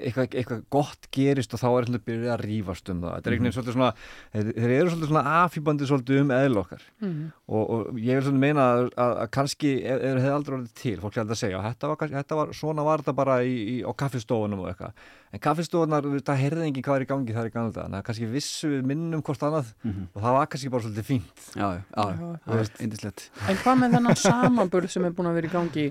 [0.00, 3.14] eitthvað, eitthvað gott gerist og þá er hérna byrjuð að rífast um það.
[3.16, 3.90] Þetta er einhvern veginn svolítið svona
[4.34, 6.86] þeir, eru svolítið svona afhýbandi svolítið um eðl okkar.
[7.00, 7.24] Mhm.
[7.50, 10.56] og, og ég vil svona meina að, að, að kannski ef ef þeir hefði aldrei
[10.58, 13.40] orðið til, fólk er aldrei að segja þetta var, þetta var, svona var þetta bara
[13.42, 15.08] í, í, á kaffistofunum og eitthvað.
[15.30, 18.30] En kaffistofunar, það heyrði enginn hvað er í gangi þar í gangi þannig að kannski
[18.32, 21.44] vissu við minnum hvort annað og það var kannski bara svolítið fínt.
[21.54, 22.60] Já, já, já,
[23.00, 25.86] indislegt En hvað með þennan samanburð sem er búin að vera í gangi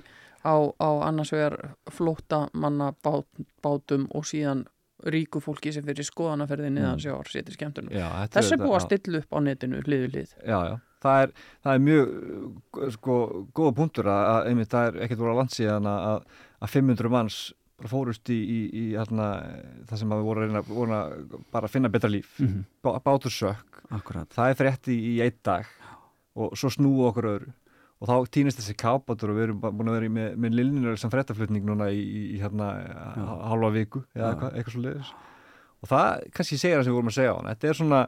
[0.46, 1.56] á, á annars vegar
[1.92, 3.26] flótta manna bát,
[3.64, 4.66] bátum og síðan
[5.10, 7.04] ríku fólki sem fyrir skoðanaferði niðan Mm.
[7.06, 7.92] sjáar sétir skemmtunum.
[8.34, 10.34] Þessi er búið að stilla upp á netinu hlið við hlið.
[10.44, 11.32] Já, já, það er,
[11.64, 13.16] það er mjög sko,
[13.56, 16.26] góða punktur að, að einmitt það er ekkert voru að landsíðan að,
[16.60, 17.38] að 500 manns
[17.88, 19.30] fórust í, í, í hérna,
[19.88, 22.66] það sem að við voru að reyna, voru að bara finna betra líf Mhm.
[22.84, 24.28] Bá, bátur sökk Akkurat.
[24.36, 25.66] það er frétt í, í einn dag
[26.36, 27.56] og svo snúu okkur öðru.
[28.00, 31.12] Og þá týnist þessi kábátur og við erum búin að vera með, með lillinur sem
[31.12, 32.70] fréttaflutning núna í, í, í hérna
[33.50, 35.10] halva viku eða eitthvað, eitthvað svo leiðis
[35.80, 38.02] og það kannski segir það sem við vorum að segja á hann þetta er svona,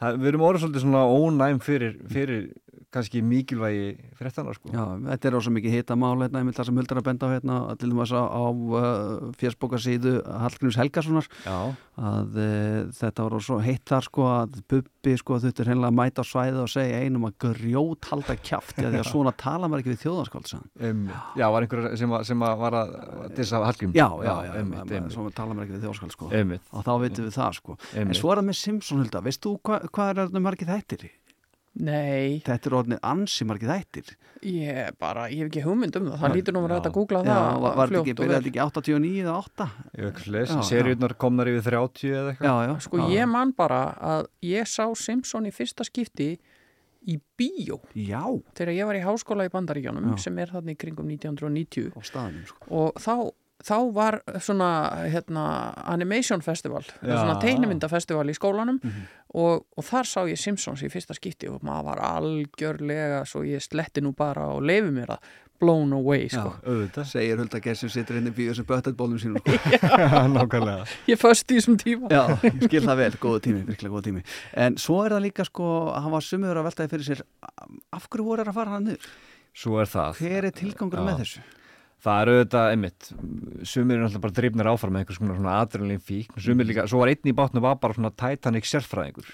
[0.00, 2.50] það, við erum orðið svolítið svona ónæm fyrir, fyrir
[2.90, 4.72] kannski mikilvægi fréttana sko.
[4.74, 4.82] Já,
[5.12, 7.90] þetta er ósað mikið hitamál hérna, einmitt það sem Huldar að benda á hérna, til
[7.92, 11.28] dæmis á, á uh, fjörsbókarsíðu Hallgríms Helgasonar.
[11.46, 11.58] Já.
[12.00, 16.24] að uh, þetta var svo heitt þar sko að Bubbi sko þurfti hreinlega að mæta
[16.24, 19.92] á svæði og segja einum að grjót halda kjaft því að svona tala maður ekki
[19.94, 21.04] við þjóðarskóld um,
[21.38, 22.94] Já, var einhver sem, að- sem að var að
[23.38, 25.14] dissa Hallgrím Já, já, já, einmitt, einmitt.
[25.14, 26.30] svona tala maður ekki við þjóðarskóld sko.
[26.80, 27.78] Og þá veitum við það sko.
[28.00, 31.08] En svo er það með Simpson Hulda, veist þú hva, hvað er þarna margið þættir?
[31.80, 32.40] Nei.
[32.42, 34.08] Þetta er orðinni ansi margið þættir
[34.42, 36.16] Ég bara, ég hef ekki hugmynd um það.
[36.22, 38.20] Það lítur nú að vera hægt að googla Já, það var, var þetta ekki, og
[38.20, 38.40] byrjaði vel.
[38.40, 39.66] þetta ekki 89 eða 8?
[40.00, 40.64] Ég veit ekki leys, Já, já.
[40.70, 42.74] seriurnar komnar yfir 30 eða eitthvað Já, já.
[42.86, 43.80] Sko ég man bara
[44.10, 46.30] að ég sá Simpson í fyrsta skipti
[47.08, 47.78] í bíó.
[47.96, 48.22] Já.
[48.56, 50.18] Þegar ég var í háskóla í Bandaríkjónum Já.
[50.24, 51.92] sem er þarna í kringum 1990.
[51.96, 52.66] Á staðinum sko.
[52.80, 53.14] Og þá,
[53.66, 54.68] þá var svona
[55.12, 55.42] hérna,
[55.92, 57.16] animation festival, Já.
[57.18, 59.02] svona teiknumyndafestival í skólanum Mhm.
[59.34, 63.60] og, og þar sá ég Simpsons í fyrsta skipti og maður var algjörlega svo ég
[63.62, 65.18] sletti nú bara og leifi mér að
[65.60, 66.54] blown away sko.
[66.64, 69.52] auðvitað Segir Hulda Gerð sem situr henni í bíu sem böttetbólum sínum sko.
[70.34, 72.08] Nákvæmlega Ég föst í þessum tíma.
[72.08, 74.22] Já, ég skil það vel, góðu tími, virkilega góðu tími
[74.56, 77.22] En svo er það líka sko, hann var sumur að veltaði fyrir sér
[77.92, 79.10] Af hverju voru þeir að fara hann niður?
[79.52, 81.04] Svo er það Hver er tilgangur Já.
[81.10, 81.44] með þessu?
[82.00, 83.08] Það eru auðvitað, einmitt,
[83.68, 87.02] sumir eru náttúrulega bara drifnir áfram með einhvers konar svona adrenalin fík, sumir líka, svo
[87.02, 89.28] var einn í bátnu var bara svona Titanic sérfræðingur.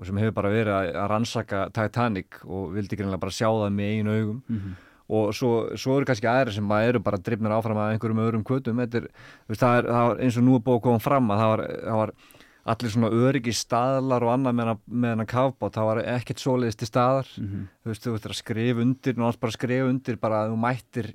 [0.00, 3.74] Og sem hefur bara verið að, að rannsaka Titanic og vildi greinlega bara sjá það
[3.76, 4.42] með einu augum.
[4.48, 4.72] Mhm.
[5.12, 8.44] og svo, svo eru kannski aðri sem bara eru bara drifnir áfram að einhverjum öðrum
[8.48, 9.08] kvötum, þetta er,
[9.50, 11.62] það er, það var eins og nú er búið að koma fram að það var,
[11.82, 12.12] það var
[12.72, 16.78] allir svona öryggi staðlar og annað með hana- með hennar kafbát, það var ekkert svoleiðis
[16.80, 17.66] til staðar, Mhm.
[17.84, 21.12] þú veist, þú veist að skrifa undir, náttúrulega bara skrifa undir bara að þú mættir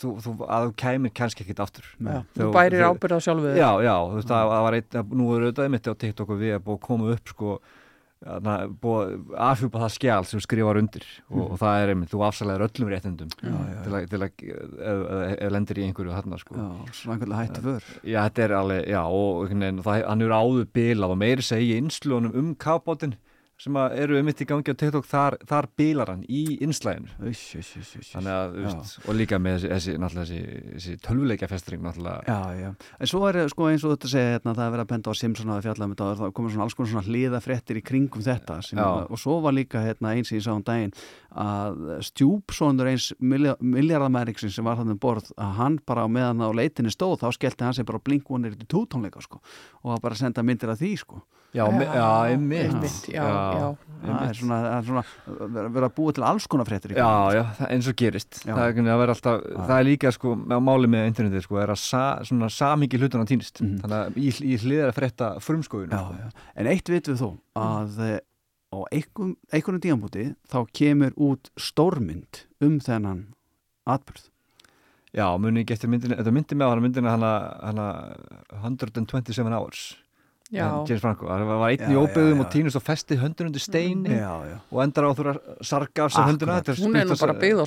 [0.00, 3.20] þú, þú, að þú kæmir kannski ekkit aftur Já, Þegar- þú bærir þegar- ábyrgð á
[3.26, 3.56] sjálfu þér.
[3.62, 6.38] Já, já, þú veist, það, það var eitt, nú er auðvitað mitt á TikTok og
[6.42, 7.60] við að búið að koma upp sko,
[8.22, 11.50] na, búið að afhjúpa það skjál sem þú skrifar undir og, Mhm.
[11.52, 14.06] og það er einmitt, þú afsalæðir öllum réttindum Já, já.
[14.06, 16.54] til að, lendir í einhverju þarna sko.
[16.54, 21.10] Já, svona einhverlega hættu för Já, þetta er alveg, já, og hann eru áður bilað
[21.10, 23.14] og meiri segja í innslunum um kafbátin
[23.60, 27.32] sem að eru um mitt í gangi á TikTok þar, þar bilar hann í innslæðinu
[28.08, 30.40] þannig að, veist, og líka með þessi, þessi, þessi,
[30.72, 32.22] þessi tölvuleikja festring náttúrulega.
[32.26, 32.70] Já, já.
[32.98, 35.20] En svo er sko eins og þetta segja hérna, það er verið að benda á
[35.20, 38.26] Simpson að fjalla um þetta og það komið svona alls konar svona hliðafréttir í kringum
[38.26, 38.88] þetta sem, Já.
[39.06, 40.94] og svo var líka hérna eins í sá um daginn
[41.32, 46.50] að stjúpsonur eins miljardamæriksinn sem var þannig um borð að hann bara á meðan á
[46.52, 49.40] leitinni stóð þá skellti hann sig bara blinkvonir til tútónleika sko
[49.82, 51.22] og var bara að senda myndir af því sko
[51.52, 51.64] Já,
[52.32, 53.04] einmitt.
[54.02, 57.88] Það er svona, verið vera að búa til alls konar fréttir í Já, já, eins
[57.90, 58.40] og gerist.
[58.40, 61.74] Það er, einhvern að alltaf, það er líka sko, á máli með internetið sko, er
[61.74, 63.60] að sa, svona samingi hlutuna týnist.
[63.60, 66.00] Þannig að í, í hliðar að frétta frumskóðinu.
[66.00, 66.48] Já, já.
[66.56, 68.18] En eitt vitum við þó að eh,
[68.72, 73.26] á einhverjum, einhverjum díambúti þá kemur út stórmynd um þennan
[73.92, 74.30] atbyrð.
[75.12, 77.86] Já, muni ekki eftir myndinu, þetta myndi með á hana myndinu hana, hana
[78.64, 79.90] 127 hours
[80.52, 84.32] James Franco, það var einn í óbyggðum og týnist og festi höndun undir steini Já,
[84.50, 84.56] já.
[84.68, 87.66] og endar á þurfa að sarga af sér hönduna Hún er nú bara byggð á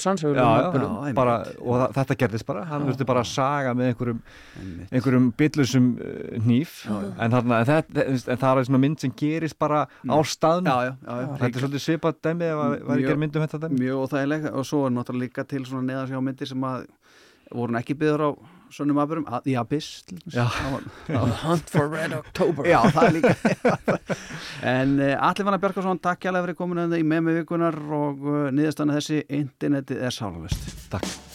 [1.01, 1.15] einmitt.
[1.17, 1.35] bara,
[1.65, 2.65] og það, þetta gerðist bara.
[2.69, 4.19] Hann þurfti bara að saga með einhverjum
[4.91, 6.75] einhverjum billusum uh, hníf.
[6.85, 10.15] En, þarna, en, þetta, en það er svona mynd sem gerist bara á
[10.69, 10.93] já, já,
[11.25, 11.37] já.
[11.41, 13.09] þetta er svolítið svipað dæmi Mjög-
[13.41, 13.79] um þetta dæmi.
[13.81, 16.85] Mjög óþægileg og svo er náttúrulega líka til svona neðarsjá myndir sem að
[17.49, 18.29] voru nú ekki byggður á
[18.73, 20.17] svonum aðbörum, að, já, Bistl
[21.45, 22.67] Hunt for Red October.
[22.69, 23.35] Já, það er líka
[24.75, 28.25] En eh, uh, Allir Vanna Björgarsson, takk hjálpa fyrir kominu hérna með mig vikunar og
[28.25, 31.34] eh, uh, niðurstanna þessi internetið er sálavist Takk.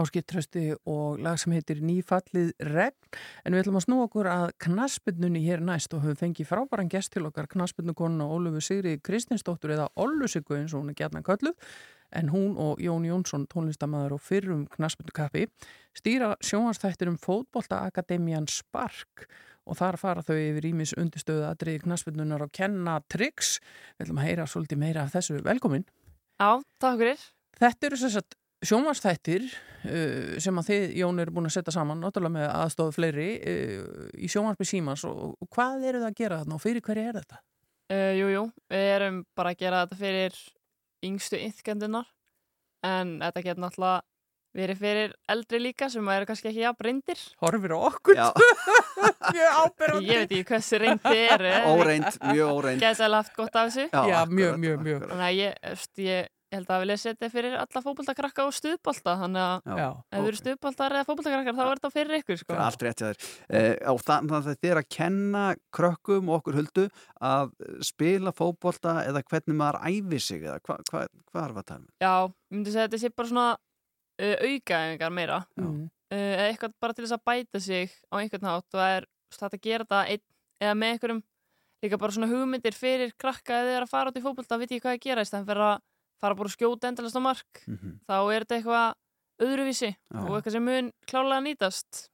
[0.00, 2.96] Áskiptrösti og lag sem heitir Nýfallið regn.
[3.44, 7.12] En við ætlum að snúa okkur að knaspinu hér næst og höfum fengið frábæran gest
[7.14, 11.56] til okkar knaspinu konuna Ólufu Sigri Kristinsdóttur eða Ollusiku eins og hún er gætna kölluð.
[12.12, 15.46] En hún og Jón Jónsson tónlistamæður og fyrrum knaspinu kappi
[15.94, 19.28] stýra sjónastættir um fótbolta Akademian Spark.
[19.66, 23.58] Og þar fara þau yfir ímis undirstöðu að dreyði knaspinunar og kenna triks
[23.98, 25.38] við ætlum að heyra svolítið meira af þessu.
[25.46, 25.84] Velkomin.
[26.40, 27.26] Já, takk fyrir.
[27.60, 32.36] Þetta eru sagt sjónvarsþættir uh, sem að þið, Jón, eru búin að setja saman náttúrulega
[32.36, 36.58] með aðstofu fleiri uh, í sjónvarsby símans og, og hvað eru það að gera þarna
[36.58, 37.42] og fyrir hverju er þetta?
[37.90, 40.40] Uh, jú, jú, við erum bara að gera þetta fyrir
[41.10, 42.08] yngstu yþkendunar
[42.86, 44.00] en þetta getur náttúrulega
[44.56, 47.20] verið fyrir eldri líka sem eru kannski ekki jafn reyndir.
[47.42, 48.18] Horfir á okkur?
[49.36, 50.10] mjög ábyrgandi.
[50.10, 51.52] Ég veit ekki hversu reyndi eru.
[51.70, 52.82] Óreind, mjög óreind.
[52.82, 53.86] Gæti alveg haft gott af þessu.
[53.86, 55.06] Já, Já, akkurat, mjög, mjög, mjög.
[55.12, 59.44] Þannig að ég, ég, held að við lesið þetta fyrir alla fótboltakrakka og stuðbolta þannig
[59.44, 62.50] að Já, ef þið eru stuðboltar eða fótboltakrakkar þá er þetta fyrir ykkur sko.
[62.50, 63.30] Það er allt rétt hjá þér.
[63.60, 65.44] Eh, og þannig að þetta er að kenna
[65.78, 66.86] krökkum og okkur huldu
[67.30, 67.54] að
[67.86, 71.80] spila fótbolta eða hvernig maður æfi sig eða hvað hva, hva er það að tala
[71.80, 71.88] um?
[72.02, 75.86] Já, ég myndi segja að þetta sé bara svona uh, aukaæfingar meira Mm.
[75.86, 79.10] uh, eða eitthvað bara til þess að bæta sig á einhvern hátt og það er
[79.46, 80.24] að gera þetta einn
[80.60, 81.22] eða með einhverjum
[81.80, 84.74] líka bara svona hugmyndir fyrir krakka eða þeir eru að fara út í fótbolta veit
[84.74, 85.78] ég hvað að gera í stæðan fyrir að
[86.20, 88.00] fara bara að skjóta endalast á mark Mhm.
[88.08, 88.94] þá er þetta eitthvað
[89.40, 92.08] öðruvísi og eitthvað sem mun klálega nýtast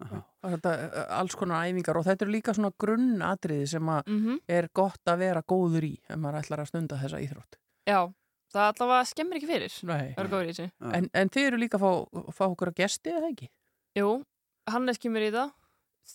[0.47, 0.73] Og þetta,
[1.11, 4.37] alls konar æfingar og þetta eru líka svona grunnatriði sem að Mhm.
[4.49, 7.59] er gott að vera góður í ef maður ætlar að stunda þessa íþrótt.
[7.87, 8.13] Já,
[8.55, 9.73] það allavega skemmir ekki fyrir
[10.95, 13.49] En, en þið eru líka að fá, fá okkur að gesti eða ekki?
[13.97, 14.25] Jú,
[14.69, 15.53] Hannes kemur í það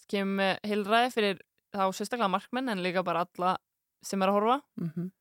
[0.08, 1.40] kemur með heilræði fyrir
[1.76, 3.58] þá sérstaklega markmenn en líka bara alla
[4.02, 5.12] sem er að horfa Mm -hmm.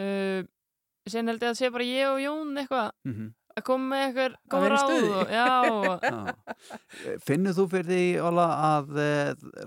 [0.00, 0.46] uh,
[1.10, 3.32] Sen held ég að sé bara ég og Jón eitthvað Mhm.
[3.52, 5.48] að koma með eitthvað Að góð ráð og, já,
[6.12, 6.34] Já.
[7.26, 9.08] Finnur þú fyrir því, Óla, að e,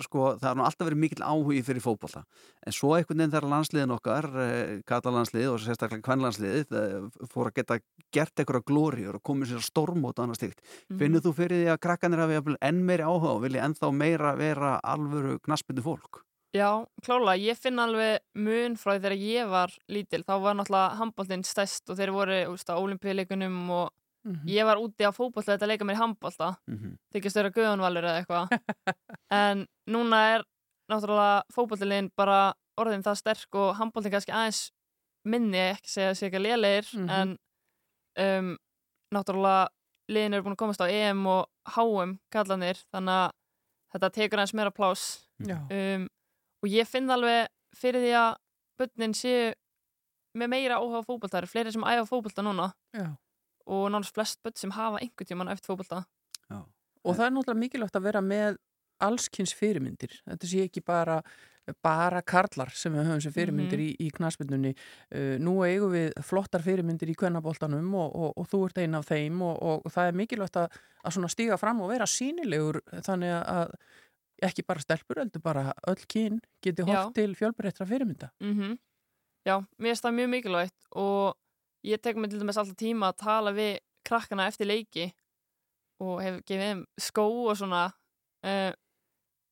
[0.01, 2.23] sko, það er nú alltaf verið mikill áhugi fyrir fótbolta
[2.65, 4.47] en svo einhvern veginn þegar landsliðin okkar e,
[4.89, 7.77] katalandsliðið og sérstaklega kvennlandsliðið e, fór að geta
[8.15, 10.97] gert eitthvað glóriur og komið sér stórmót og annað stíkt Mhm.
[11.03, 14.79] Finnur þú fyrir því að krakkanir hafi enn meiri áhuga og vilja ennþá meira vera
[14.83, 16.23] alvöru knaspindu fólk?
[16.55, 16.69] Já,
[17.03, 20.23] klála ég finn alveg mun frá því þegar ég var lítil.
[20.23, 23.91] Þá var náttúrulega handbóltinn stærst og þeir voru úst, á olimpíuleikunum og
[24.25, 24.47] Mhm.
[24.49, 26.95] ég var úti á fótbolta þetta leika mér í handbólta Mhm.
[27.13, 28.49] þykist vera guðanvalur eða eitthvað.
[29.29, 30.43] En núna er
[30.89, 34.71] náttúrulega fótboltilegin bara orðin það sterk og handbóltin kannski aðeins
[35.25, 37.09] minni, ekki segja að sé ekki lélegir Mhm.
[37.09, 37.37] en
[38.17, 38.57] um,
[39.13, 39.67] náttúrulega
[40.09, 41.45] liðin eru búin að komast á EM og
[41.75, 43.31] HM kallanir þannig að
[43.93, 45.05] þetta tekur aðeins meira plás
[45.69, 46.07] um,
[46.63, 48.35] og ég finn alveg fyrir því að
[48.79, 49.53] börnin séu
[50.35, 53.07] með meira áhuga á fótbolta, það eru fleiri sem æfa fótbolta núna Já.
[53.65, 56.05] og nánast flest börn sem hafa einhvern tímann eftir fótbolta
[57.05, 58.55] Og það er náttúrulega mikilvægt að vera með
[59.05, 60.09] allskynns fyrirmyndir.
[60.25, 61.19] Þetta sé ekki bara,
[61.85, 63.91] bara karlar sem við höfum sem fyrirmyndir Mhm.
[63.93, 64.71] í, í knarsmyndunni.
[65.13, 69.05] Uh, nú eigum við flottar fyrirmyndir í kvennaboltanum og, og, og þú ert einn af
[69.05, 73.75] þeim og, og, það er mikilvægt að, að stíga fram og vera sínilegur þannig að
[74.47, 78.31] ekki bara stelpur, heldur bara öll kyn geti hort til fjölbreyttra fyrirmynda.
[78.41, 78.77] mm
[79.45, 81.35] Já, mér finnst það mjög mikilvægt og
[81.85, 85.11] ég tek mér til dæmis alltaf tíma að tala við krakkana eftir leiki
[86.01, 87.83] og hef gefið þeim skó og svona
[88.45, 88.71] uh,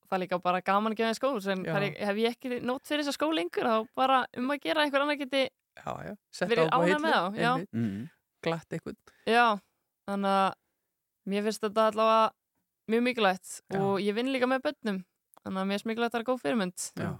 [0.10, 3.06] það er líka bara gaman að gefa þeim skó sem hef ég ekki nót fyrir
[3.06, 6.14] þessa skó lengur þá bara um að gera einhver annar geti Já, já.
[6.34, 7.66] Setta verið á ánægð hillu, með þá.
[7.74, 8.02] Mm.
[8.44, 8.98] Glatt eitthvað.
[9.26, 9.46] já,
[10.10, 10.52] þannig að
[11.32, 12.26] mér finnst þetta allavega
[12.92, 13.80] mjög mikilvægt Já.
[13.82, 15.04] og ég vinn líka með bönnum
[15.44, 17.12] þannig að mér finnst mikilvægt að það er góð fyrirmynd Já.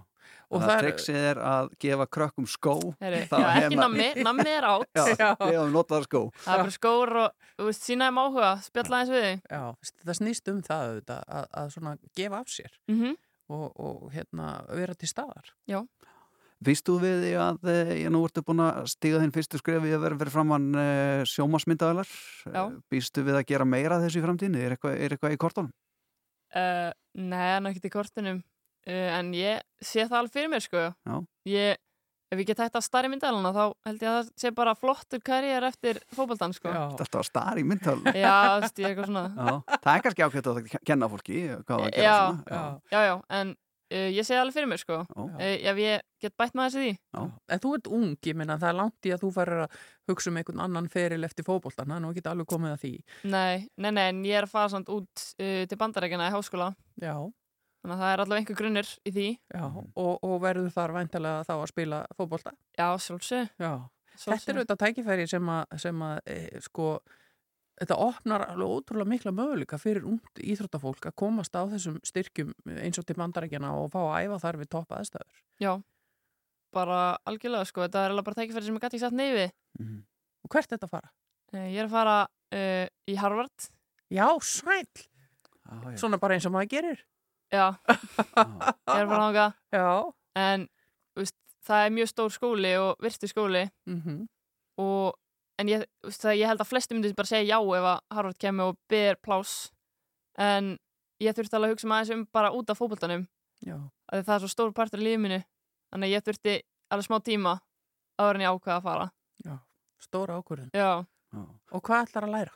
[0.54, 4.64] Og það triksið er að gefa krökkum skó Heri, já, ekki hefna- nammi, nammi er
[4.68, 8.20] átt Já, við hefum notað skó Það er bara skór og, þú veist, sína þeim
[8.22, 9.42] áhuga, spjalla aðeins við þig.
[9.50, 9.62] Já,
[10.08, 13.14] það snýst um það auðvitað, að, að svona gefa af sér Mhm.
[13.48, 15.52] og, og hérna vera til staðar.
[15.68, 15.82] Já.
[16.64, 19.92] Vist þú við því að eh, ég nú ertu búin að stíga þinn fyrstu skrefi
[19.92, 22.62] að vera fyrir framann uh, sjómasmyndaðalar Já.
[22.92, 24.60] Býstu við að gera meira af þessu í framtíðinu?
[24.62, 25.72] Er eitthvað, er eitthvað í kortunum?
[26.54, 28.44] Uh, nei, er ekkert í kortunum.
[28.86, 30.84] Uh, en ég sé það alveg fyrir mér, sko.
[30.94, 31.16] Já.
[31.50, 31.80] Ég,
[32.30, 35.24] ef ég get hægt að starri myndalina, þá held ég að það sé bara flottur
[35.24, 36.72] karriér eftir fótboltan, sko.
[37.00, 39.26] Þetta var star í myndalunum Já, ég er eitthvað svona.
[39.34, 42.64] Já, það er kannski ákveðt að kenna fólki hvað það að gera já, svona já,
[42.94, 43.54] já, já, en
[43.92, 44.98] uh, ég það alveg fyrir mér, sko.
[45.14, 46.96] Uh, ef ég get bætt með þessi því.
[47.16, 47.22] Já.
[47.54, 49.78] En þú ert ung, ég meina það er langt í að þú farir að
[50.10, 52.92] hugsa um einhvern annan feril eftir fótboltan, það er nú ekki alveg komið að því.
[53.34, 56.70] Nei, nei, nei, en ég er að fara samt út uh, til bandarækjana í háskóla.
[57.02, 57.16] Já.
[57.84, 59.26] Þannig að það er allavega einhver grunnur í því.
[59.52, 62.54] Já, og, og verður þar væntalega þá að spila fótbolta?
[62.78, 63.50] Já, sjálfsög.
[64.14, 66.86] Þetta er auðvitað tækifæri sem að, sem að e, sko,
[67.80, 72.98] þetta opnar alveg ótrúlega mikla möguleika fyrir ungt íþróttafólk að komast á þessum styrkjum eins
[73.00, 75.40] og til bandarækjana og fá að æfa þar við topp aðstæður.
[75.62, 75.72] Já,
[76.74, 79.46] bara algjörlega sko, þetta er alveg bara tækifæri sem ég gæti ekki satt neyfi.
[80.44, 81.10] Og hvert er þetta að fara?
[81.54, 83.68] Eh, Ég er að fara uh, í Harvard.
[84.12, 84.84] Já, sæl!
[85.98, 87.02] Svona bara eins og maður gerir.
[87.54, 89.54] Já, ég er að fara þangað.
[89.74, 89.86] Já.
[90.44, 90.66] En
[91.14, 94.24] þú veist, það er mjög stór skóli og virtu skóli Mhm.
[94.82, 95.14] og
[95.60, 98.72] en ég, það, ég held að flesti myndi bara segja já ef að Harvard kemur
[98.72, 99.70] og ber pláss
[100.40, 100.74] en
[101.22, 103.26] ég þurfti alveg að hugsa maður um bara út af fótboltanum
[103.64, 103.76] Já.
[104.12, 105.40] að það er svo stór partur í lífið mínu
[105.94, 106.56] þannig að ég þurfti
[106.94, 107.54] alveg smá tíma
[108.18, 109.06] áður en ég ákveða að fara
[109.44, 109.54] Já,
[110.02, 110.70] stóra ákvörðun.
[110.74, 111.04] Já.
[111.74, 112.52] Og hvað ætlar að læra?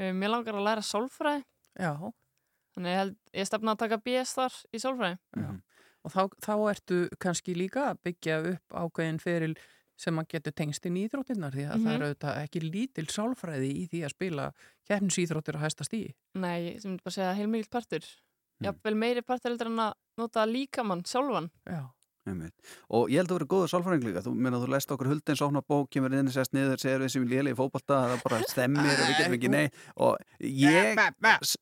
[0.00, 1.42] Um, mér langar að læra sálfræði
[1.80, 1.92] Já.
[2.76, 5.50] þannig ég, held, ég stefna að taka BS þar í sálfræði Já.
[6.00, 9.52] Og þá, þá ertu kannski líka að byggja upp ákveðin feril
[10.00, 11.94] sem að getur tengst inn í íþróttinnar því að það Mhm.
[11.94, 14.46] er auðvitað ekki lítil sálfræði í því að spila
[14.88, 16.14] keppnisíþróttir að hæsta stíi.
[16.34, 18.04] Nei, ég sem myndi bara segja heilmikið partur
[18.62, 21.82] jafnvel meiri partur heldur en að nota líkamann sjálfan Já.
[22.30, 22.54] Einmitt.
[22.90, 24.22] Og ég held að þú verið góður sálfræðing líka.
[24.24, 27.26] Þú meina þú lest okkur huldins opna bók, kemur inn, sest niður, segir við sem
[27.30, 29.66] léli í fótbolta, það bara stemmir og við getum ekki nei.
[30.00, 31.00] Og ég,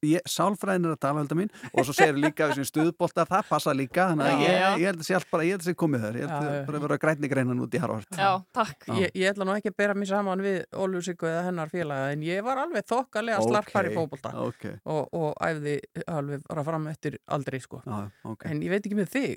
[0.09, 3.49] ég sálfræðin er að tala hulda mín og svo segir líka við sem stuðbolta, það
[3.51, 4.09] passa líka.
[4.13, 4.49] Þannig að Já.
[4.49, 6.19] ég, ég held að sé allt bara, ég held að sé komið þar.
[6.19, 6.65] Ég held Já, að já.
[6.69, 8.19] bara vera grænni greinan út í Harvard.
[8.19, 8.89] Já, takk.
[8.99, 12.13] Ég, ég ætla nú ekki að bera mér saman við Ólfur Siggu eða hennar félaga
[12.15, 14.75] en ég var alveg þokkalega slarpar í Ókei, fótbolta ókei.
[14.89, 15.77] og, og æfði
[16.11, 17.81] alveg bara fram eftir aldrei sko.
[17.87, 18.53] Já, okay.
[18.53, 19.33] En ég veit ekki með þig,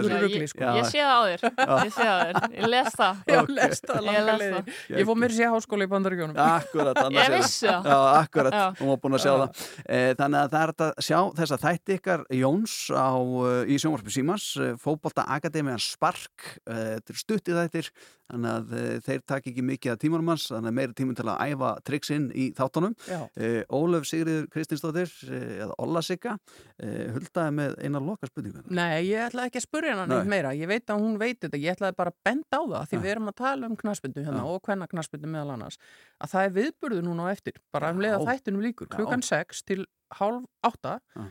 [0.00, 0.30] Ég ég að þetta.
[0.30, 0.70] rugli sko.
[0.80, 1.40] Ég sé það á þér,
[1.84, 4.54] ég sé það á þér, ég les það Já, les það Ég langa leiðin.
[4.56, 4.98] það.
[5.00, 6.40] Ég fór mér sér háskóla í bandaríkjónum.
[6.44, 7.88] Akkurat, annars Ég er vissi það.
[7.90, 11.18] Já, akkurat, hún var búin að sjá það e, Þannig að það er að sjá
[11.40, 17.14] þess að þætti ykkar Jóns á, uh, í sjónvarpi Símans uh, Fótbolta Akademian Spark Þetta
[17.14, 17.92] er stuttið þættir
[18.30, 21.28] Þannig að uh, þeir taki ekki mikið að tímanum hans Þannig að meiri tímum til
[21.28, 26.36] að æfa triksinn í þáttunum uh, Ólöf Sigriður Kristinsdóttir uh, eða Olla Sigga
[26.80, 30.04] huldaði með eina loka spurningu Nei, ég ætlaði ekki að spurja Nei.
[30.10, 30.52] neitt meira.
[30.56, 31.60] Ég veit að hún veit þetta.
[31.60, 33.02] Ég ætlaði bara að benda á það því Já.
[33.02, 34.50] við erum að tala um knaspindu hérna Já.
[34.54, 35.78] og hvenna knaspindu meðal annars.
[36.20, 37.60] Að það er viðburðu núna á eftir.
[37.74, 38.90] Bara um leiða þættunum líkur.
[38.94, 39.84] Klukkan 6 til
[40.20, 41.26] hálf 8, Já.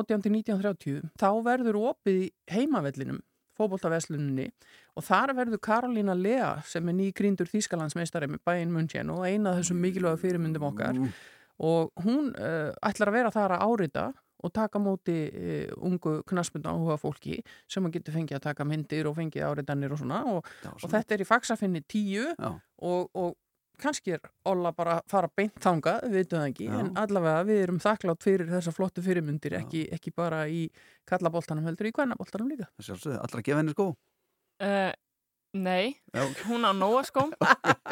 [0.00, 1.12] 18 til 19.30.
[1.20, 3.20] Þá verður opið heimavellinum
[3.58, 4.48] fótboltaveslunni
[4.94, 9.62] og þar verður Karolína Lea sem er nýgríndur Þýskalandsmeistari með bæinn München og eina af
[9.62, 11.00] þessum mikilvæga fyrirmyndum okkar.
[11.64, 14.04] Og hún uh, ætlar að vera þar að árita
[14.44, 17.38] og taka móti uh, ungu knaspunda áhuga fólki
[17.70, 20.20] sem að getur fengið að taka myndir og fengið áritanir og svona.
[20.30, 22.50] Og, og þetta er í faksafinni 10 Já.
[22.90, 23.34] og, og
[23.80, 24.20] kannski er
[24.50, 26.74] Olla bara að fara beint þanga, við veitum það ekki Já.
[26.80, 30.66] en allavega við erum þakklátt fyrir þessa flottu fyrirmyndir, ekki, ekki bara í
[31.08, 32.68] kallaboltanum heldur, í kvennaboltanum líka.
[32.78, 34.92] Það sjálfsögðu, allra að gefa henni sko uh,
[35.54, 36.24] Nei, Já.
[36.48, 37.28] hún á nóa skó.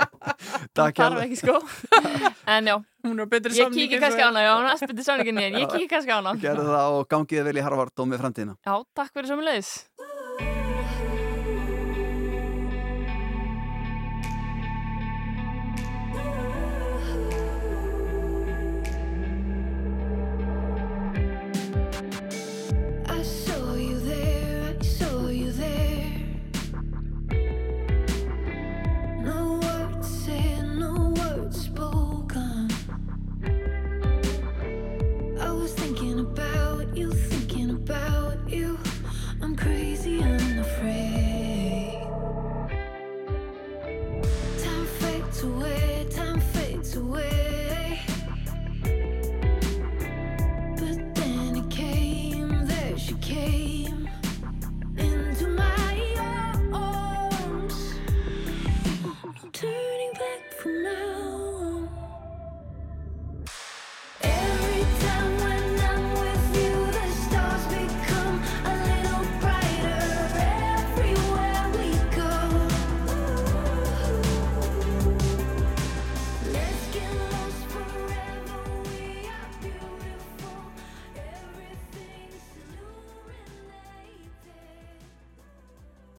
[0.75, 1.27] Takk Þarf hérlega.
[1.29, 1.61] ekki skó.
[2.53, 2.75] En já,
[3.07, 5.69] hún er betri ég kíkir kannski á hana Já, hún er betri samningin en ég
[5.71, 6.33] kíkir kannski á hana.
[6.43, 8.57] Gerðu það og gangið vel í Harvard og með framtíðina.
[8.67, 9.71] Já, takk fyrir sömulegis